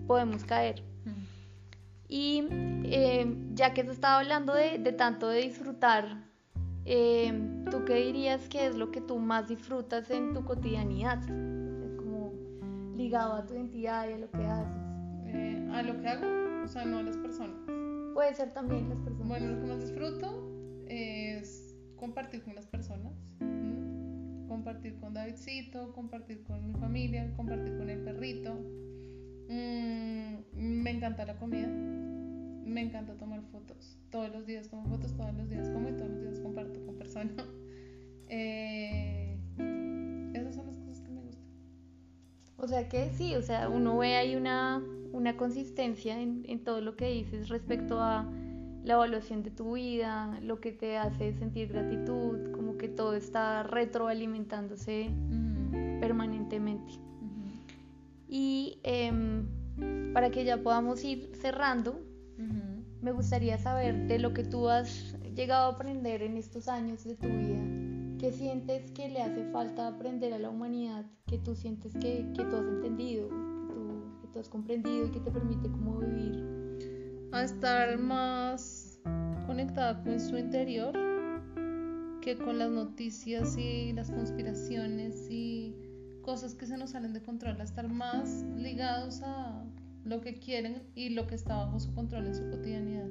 podemos 0.07 0.43
caer. 0.43 0.83
Y 2.07 2.47
eh, 2.85 3.35
ya 3.53 3.73
que 3.73 3.83
se 3.83 3.91
estaba 3.91 4.19
hablando 4.19 4.53
de, 4.53 4.79
de 4.79 4.91
tanto 4.93 5.27
de 5.27 5.41
disfrutar, 5.41 6.28
eh, 6.91 7.31
¿tú 7.69 7.85
qué 7.85 7.93
dirías 7.95 8.49
que 8.49 8.65
es 8.65 8.75
lo 8.75 8.89
que 8.89 8.99
tú 8.99 9.19
más 9.19 9.47
disfrutas 9.47 10.09
en 10.09 10.33
tu 10.33 10.43
cotidianidad? 10.43 11.21
como 11.97 12.33
ligado 12.95 13.33
a 13.33 13.45
tu 13.45 13.53
identidad 13.53 14.09
y 14.09 14.13
a 14.13 14.17
lo 14.17 14.31
que 14.31 14.43
haces. 14.43 14.81
Eh, 15.27 15.69
a 15.71 15.83
lo 15.83 16.01
que 16.01 16.07
hago, 16.07 16.25
o 16.63 16.67
sea, 16.67 16.85
no 16.85 16.97
a 16.97 17.03
las 17.03 17.15
personas. 17.17 17.57
Puede 18.15 18.33
ser 18.33 18.53
también 18.53 18.89
las 18.89 18.97
personas. 18.97 19.27
Bueno, 19.27 19.51
lo 19.51 19.61
que 19.61 19.67
más 19.67 19.79
disfruto 19.81 20.49
es 20.87 21.75
compartir 21.95 22.43
con 22.43 22.55
las 22.55 22.65
personas. 22.65 23.13
Compartir 24.47 24.99
con 24.99 25.13
Davidcito, 25.13 25.93
compartir 25.93 26.43
con 26.43 26.65
mi 26.65 26.73
familia, 26.73 27.31
compartir 27.35 27.77
con 27.77 27.87
el 27.87 27.99
perrito. 27.99 28.55
Mm, 29.47 30.81
me 30.81 30.89
encanta 30.89 31.23
la 31.23 31.37
comida. 31.37 31.69
Me 32.69 32.81
encanta 32.81 33.15
tomar 33.15 33.41
fotos. 33.51 33.97
Todos 34.11 34.31
los 34.31 34.45
días 34.45 34.69
tomo 34.69 34.87
fotos, 34.87 35.15
todos 35.15 35.33
los 35.33 35.49
días 35.49 35.69
como 35.69 35.89
y 35.89 35.93
todos 35.93 36.09
los 36.09 36.21
días 36.21 36.39
comparto 36.39 36.85
con 36.85 36.95
personas. 36.95 37.35
Eh, 38.31 39.39
esas 40.35 40.53
son 40.53 40.67
las 40.67 40.75
cosas 40.75 40.99
que 40.99 41.09
me 41.09 41.19
gustan. 41.21 41.43
O 42.57 42.67
sea 42.67 42.87
que 42.87 43.09
sí, 43.09 43.33
o 43.33 43.41
sea, 43.41 43.67
uno 43.67 43.97
ve 43.97 44.17
ahí 44.17 44.35
una 44.35 44.83
una 45.11 45.37
consistencia 45.37 46.19
en, 46.19 46.43
en, 46.47 46.63
todo 46.63 46.81
lo 46.81 46.95
que 46.95 47.09
dices 47.09 47.49
respecto 47.49 47.99
a 47.99 48.29
la 48.83 48.93
evaluación 48.93 49.43
de 49.43 49.51
tu 49.51 49.73
vida, 49.73 50.39
lo 50.41 50.59
que 50.59 50.71
te 50.71 50.97
hace 50.97 51.33
sentir 51.33 51.69
gratitud, 51.69 52.51
como 52.51 52.77
que 52.77 52.87
todo 52.87 53.15
está 53.15 53.63
retroalimentándose 53.63 55.09
permanentemente. 55.99 56.93
Y 58.27 58.79
em, 58.83 59.47
para 60.13 60.29
que 60.29 60.45
ya 60.45 60.57
podamos 60.57 61.03
ir 61.03 61.31
cerrando, 61.33 61.99
me 63.01 63.11
gustaría 63.11 63.57
saber 63.57 64.07
de 64.07 64.19
lo 64.19 64.33
que 64.33 64.43
tú 64.43 64.67
has 64.67 65.15
llegado 65.35 65.71
a 65.71 65.75
aprender 65.75 66.21
en 66.21 66.37
estos 66.37 66.67
años 66.67 67.03
de 67.03 67.15
tu 67.15 67.27
vida. 67.27 68.17
¿Qué 68.19 68.31
sientes 68.31 68.91
que 68.91 69.07
le 69.07 69.21
hace 69.21 69.45
falta 69.51 69.87
aprender 69.87 70.33
a 70.33 70.39
la 70.39 70.49
humanidad? 70.49 71.05
¿Qué 71.25 71.37
tú 71.37 71.55
sientes 71.55 71.93
que, 71.93 72.31
que 72.35 72.43
tú 72.43 72.55
has 72.55 72.65
entendido? 72.65 73.29
tú 74.31 74.39
has 74.39 74.49
comprendido 74.49 75.07
y 75.07 75.11
que 75.11 75.19
te 75.19 75.31
permite 75.31 75.69
como 75.69 75.97
vivir. 75.99 77.29
A 77.31 77.43
estar 77.43 77.97
más 77.97 78.99
conectada 79.45 80.01
con 80.03 80.19
su 80.19 80.37
interior 80.37 80.93
que 82.21 82.37
con 82.37 82.59
las 82.59 82.69
noticias 82.69 83.57
y 83.57 83.93
las 83.93 84.11
conspiraciones 84.11 85.27
y 85.29 85.75
cosas 86.21 86.53
que 86.53 86.65
se 86.65 86.77
nos 86.77 86.91
salen 86.91 87.13
de 87.13 87.21
control, 87.21 87.59
a 87.59 87.63
estar 87.63 87.87
más 87.87 88.43
ligados 88.55 89.21
a 89.23 89.65
lo 90.09 90.21
que 90.21 90.39
quieren 90.39 90.81
y 90.95 91.09
lo 91.09 91.27
que 91.27 91.35
está 91.35 91.55
bajo 91.57 91.79
su 91.79 91.93
control 91.93 92.27
en 92.27 92.35
su 92.35 92.49
cotidianidad. 92.49 93.07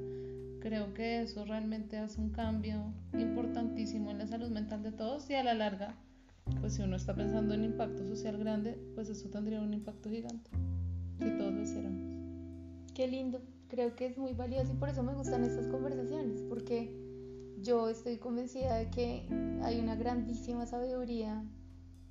Creo 0.59 0.93
que 0.93 1.21
eso 1.21 1.45
realmente 1.45 1.97
hace 1.97 2.19
un 2.19 2.31
cambio 2.31 2.93
importantísimo 3.17 4.11
en 4.11 4.17
la 4.17 4.27
salud 4.27 4.49
mental 4.49 4.83
de 4.83 4.91
todos 4.91 5.29
y 5.29 5.35
a 5.35 5.43
la 5.43 5.53
larga, 5.53 5.95
pues 6.59 6.73
si 6.73 6.81
uno 6.81 6.97
está 6.97 7.15
pensando 7.15 7.53
en 7.53 7.63
impacto 7.63 8.05
social 8.05 8.37
grande, 8.37 8.77
pues 8.95 9.09
eso 9.09 9.29
tendría 9.29 9.61
un 9.61 9.73
impacto 9.73 10.09
gigante 10.09 10.51
si 11.19 11.29
todos 11.37 11.53
lo 11.53 11.61
hiciéramos. 11.61 12.01
Qué 12.93 13.07
lindo, 13.07 13.41
creo 13.69 13.95
que 13.95 14.07
es 14.07 14.17
muy 14.17 14.33
valioso 14.33 14.73
y 14.73 14.75
por 14.75 14.89
eso 14.89 15.01
me 15.01 15.13
gustan 15.13 15.45
estas 15.45 15.67
conversaciones, 15.67 16.41
porque 16.49 16.93
yo 17.61 17.89
estoy 17.89 18.17
convencida 18.17 18.75
de 18.75 18.89
que 18.89 19.25
hay 19.63 19.79
una 19.79 19.95
grandísima 19.95 20.65
sabiduría 20.65 21.43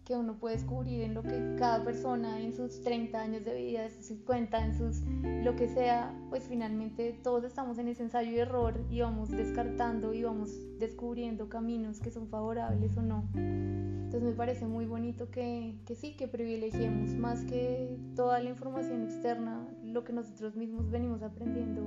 que 0.09 0.16
uno 0.16 0.38
puede 0.38 0.57
descubrir 0.57 1.03
en 1.03 1.12
lo 1.12 1.23
que 1.23 1.55
cada 1.59 1.85
persona 1.85 2.40
en 2.40 2.55
sus 2.55 2.81
30 2.81 3.21
años 3.21 3.44
de 3.44 3.55
vida, 3.55 3.85
en 3.85 3.92
sus 3.92 4.07
50, 4.07 4.64
en 4.64 4.75
sus 4.75 5.03
lo 5.44 5.55
que 5.55 5.68
sea, 5.68 6.18
pues 6.31 6.44
finalmente 6.49 7.21
todos 7.23 7.44
estamos 7.44 7.77
en 7.77 7.88
ese 7.88 8.05
ensayo 8.05 8.31
y 8.31 8.38
error 8.38 8.81
y 8.88 9.03
vamos 9.03 9.29
descartando 9.29 10.14
y 10.14 10.23
vamos 10.23 10.51
descubriendo 10.79 11.51
caminos 11.51 12.01
que 12.01 12.11
son 12.11 12.27
favorables 12.29 12.97
o 12.97 13.03
no. 13.03 13.29
Entonces 13.35 14.23
me 14.23 14.33
parece 14.33 14.66
muy 14.66 14.87
bonito 14.87 15.31
que, 15.31 15.75
que 15.85 15.94
sí, 15.94 16.16
que 16.16 16.27
privilegiemos 16.27 17.11
más 17.11 17.44
que 17.44 17.99
toda 18.16 18.40
la 18.40 18.49
información 18.49 19.03
externa, 19.03 19.68
lo 19.85 20.05
que 20.05 20.14
nosotros 20.14 20.57
mismos 20.57 20.90
venimos 20.90 21.23
aprendiendo 21.23 21.87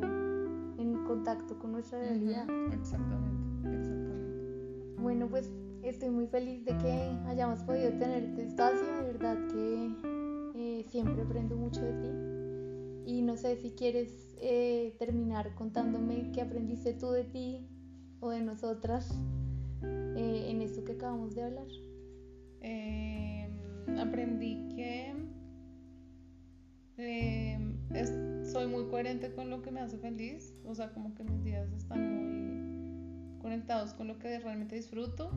en 0.78 1.06
contacto 1.06 1.58
con 1.58 1.72
nuestra 1.72 1.98
realidad. 1.98 2.46
Exactamente, 2.72 3.68
exactamente. 3.68 5.02
Bueno, 5.02 5.28
pues 5.28 5.50
estoy 5.84 6.10
muy 6.10 6.28
feliz 6.28 6.64
de 6.66 6.78
que 6.78 6.92
hayamos 7.28 7.64
podido 7.64 7.92
tener 7.94 8.24
este 8.24 8.44
espacio, 8.44 8.86
de 8.98 9.04
verdad 9.04 9.38
que 9.48 9.92
eh, 10.56 10.86
siempre 10.90 11.22
aprendo 11.22 11.56
mucho 11.56 11.82
de 11.82 11.94
ti. 11.94 13.14
Y 13.14 13.22
no 13.22 13.36
sé 13.36 13.56
si 13.58 13.72
quieres 13.72 14.36
eh, 14.40 14.96
terminar 15.00 15.56
contándome 15.56 16.32
qué 16.34 16.42
aprendiste 16.42 16.94
tú 16.94 17.12
de 17.12 17.24
ti 17.24 17.68
o 18.20 18.30
de 18.30 18.42
nosotras 18.42 19.12
eh, 19.84 20.46
en 20.50 20.62
esto 20.62 20.84
que 20.84 20.94
acabamos 20.94 21.36
de 21.36 21.44
hablar. 21.44 21.68
Em, 22.62 23.98
aprendí 23.98 24.68
que 24.76 25.16
em, 26.98 28.46
soy 28.46 28.68
muy 28.68 28.86
coherente 28.86 29.34
con 29.34 29.50
lo 29.50 29.62
que 29.64 29.72
me 29.72 29.82
hace 29.82 29.98
feliz, 29.98 30.54
o 30.64 30.76
sea, 30.76 30.94
como 30.94 31.16
que 31.16 31.24
mis 31.24 31.44
días 31.44 31.72
están 31.72 32.16
muy 32.16 33.40
conectados 33.42 33.94
con 33.96 34.08
lo 34.08 34.20
que 34.20 34.38
realmente 34.40 34.76
disfruto 34.76 35.32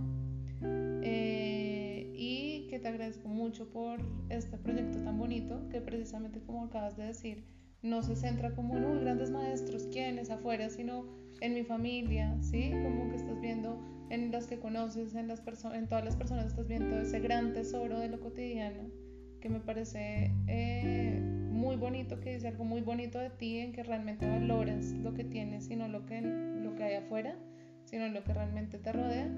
eh, 1.02 2.10
y 2.14 2.66
que 2.68 2.78
te 2.78 2.88
agradezco 2.88 3.28
mucho 3.28 3.70
por 3.70 4.00
este 4.30 4.56
proyecto 4.58 4.98
tan 5.00 5.18
bonito 5.18 5.68
que 5.68 5.80
precisamente 5.80 6.40
como 6.40 6.64
acabas 6.64 6.96
de 6.96 7.04
decir, 7.04 7.44
no 7.82 8.02
se 8.02 8.16
centra 8.16 8.54
como 8.54 8.76
en 8.76 9.00
grandes 9.00 9.30
maestros, 9.30 9.86
quiénes 9.92 10.30
afuera, 10.30 10.70
sino 10.70 11.04
en 11.40 11.54
mi 11.54 11.64
familia, 11.64 12.34
¿sí? 12.40 12.70
Como 12.70 13.10
que 13.10 13.16
estás 13.16 13.40
viendo 13.40 13.78
en 14.10 14.30
las 14.30 14.46
que 14.46 14.58
conoces, 14.58 15.14
en, 15.14 15.28
las 15.28 15.42
en 15.64 15.88
todas 15.88 16.04
las 16.04 16.16
personas 16.16 16.46
estás 16.46 16.66
viendo 16.66 16.98
ese 16.98 17.20
gran 17.20 17.52
tesoro 17.52 17.98
de 17.98 18.08
lo 18.08 18.20
cotidiano 18.20 19.04
que 19.44 19.50
me 19.50 19.60
parece 19.60 20.32
eh, 20.46 21.20
muy 21.50 21.76
bonito, 21.76 22.18
que 22.18 22.32
dice 22.32 22.48
algo 22.48 22.64
muy 22.64 22.80
bonito 22.80 23.18
de 23.18 23.28
ti, 23.28 23.58
en 23.58 23.72
que 23.72 23.82
realmente 23.82 24.26
valoras 24.26 24.92
lo 24.92 25.12
que 25.12 25.22
tienes, 25.22 25.66
sino 25.66 25.86
lo 25.86 26.06
que, 26.06 26.22
lo 26.22 26.74
que 26.74 26.84
hay 26.84 26.94
afuera, 26.94 27.36
sino 27.84 28.08
lo 28.08 28.24
que 28.24 28.32
realmente 28.32 28.78
te 28.78 28.90
rodea 28.90 29.28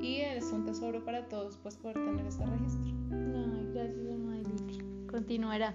y 0.00 0.20
es 0.20 0.52
un 0.52 0.64
tesoro 0.64 1.04
para 1.04 1.28
todos 1.28 1.56
pues 1.62 1.76
poder 1.76 1.96
tener 1.96 2.26
este 2.26 2.44
registro. 2.46 2.92
Ay, 3.10 3.70
gracias, 3.72 4.06
Continuará. 5.10 5.74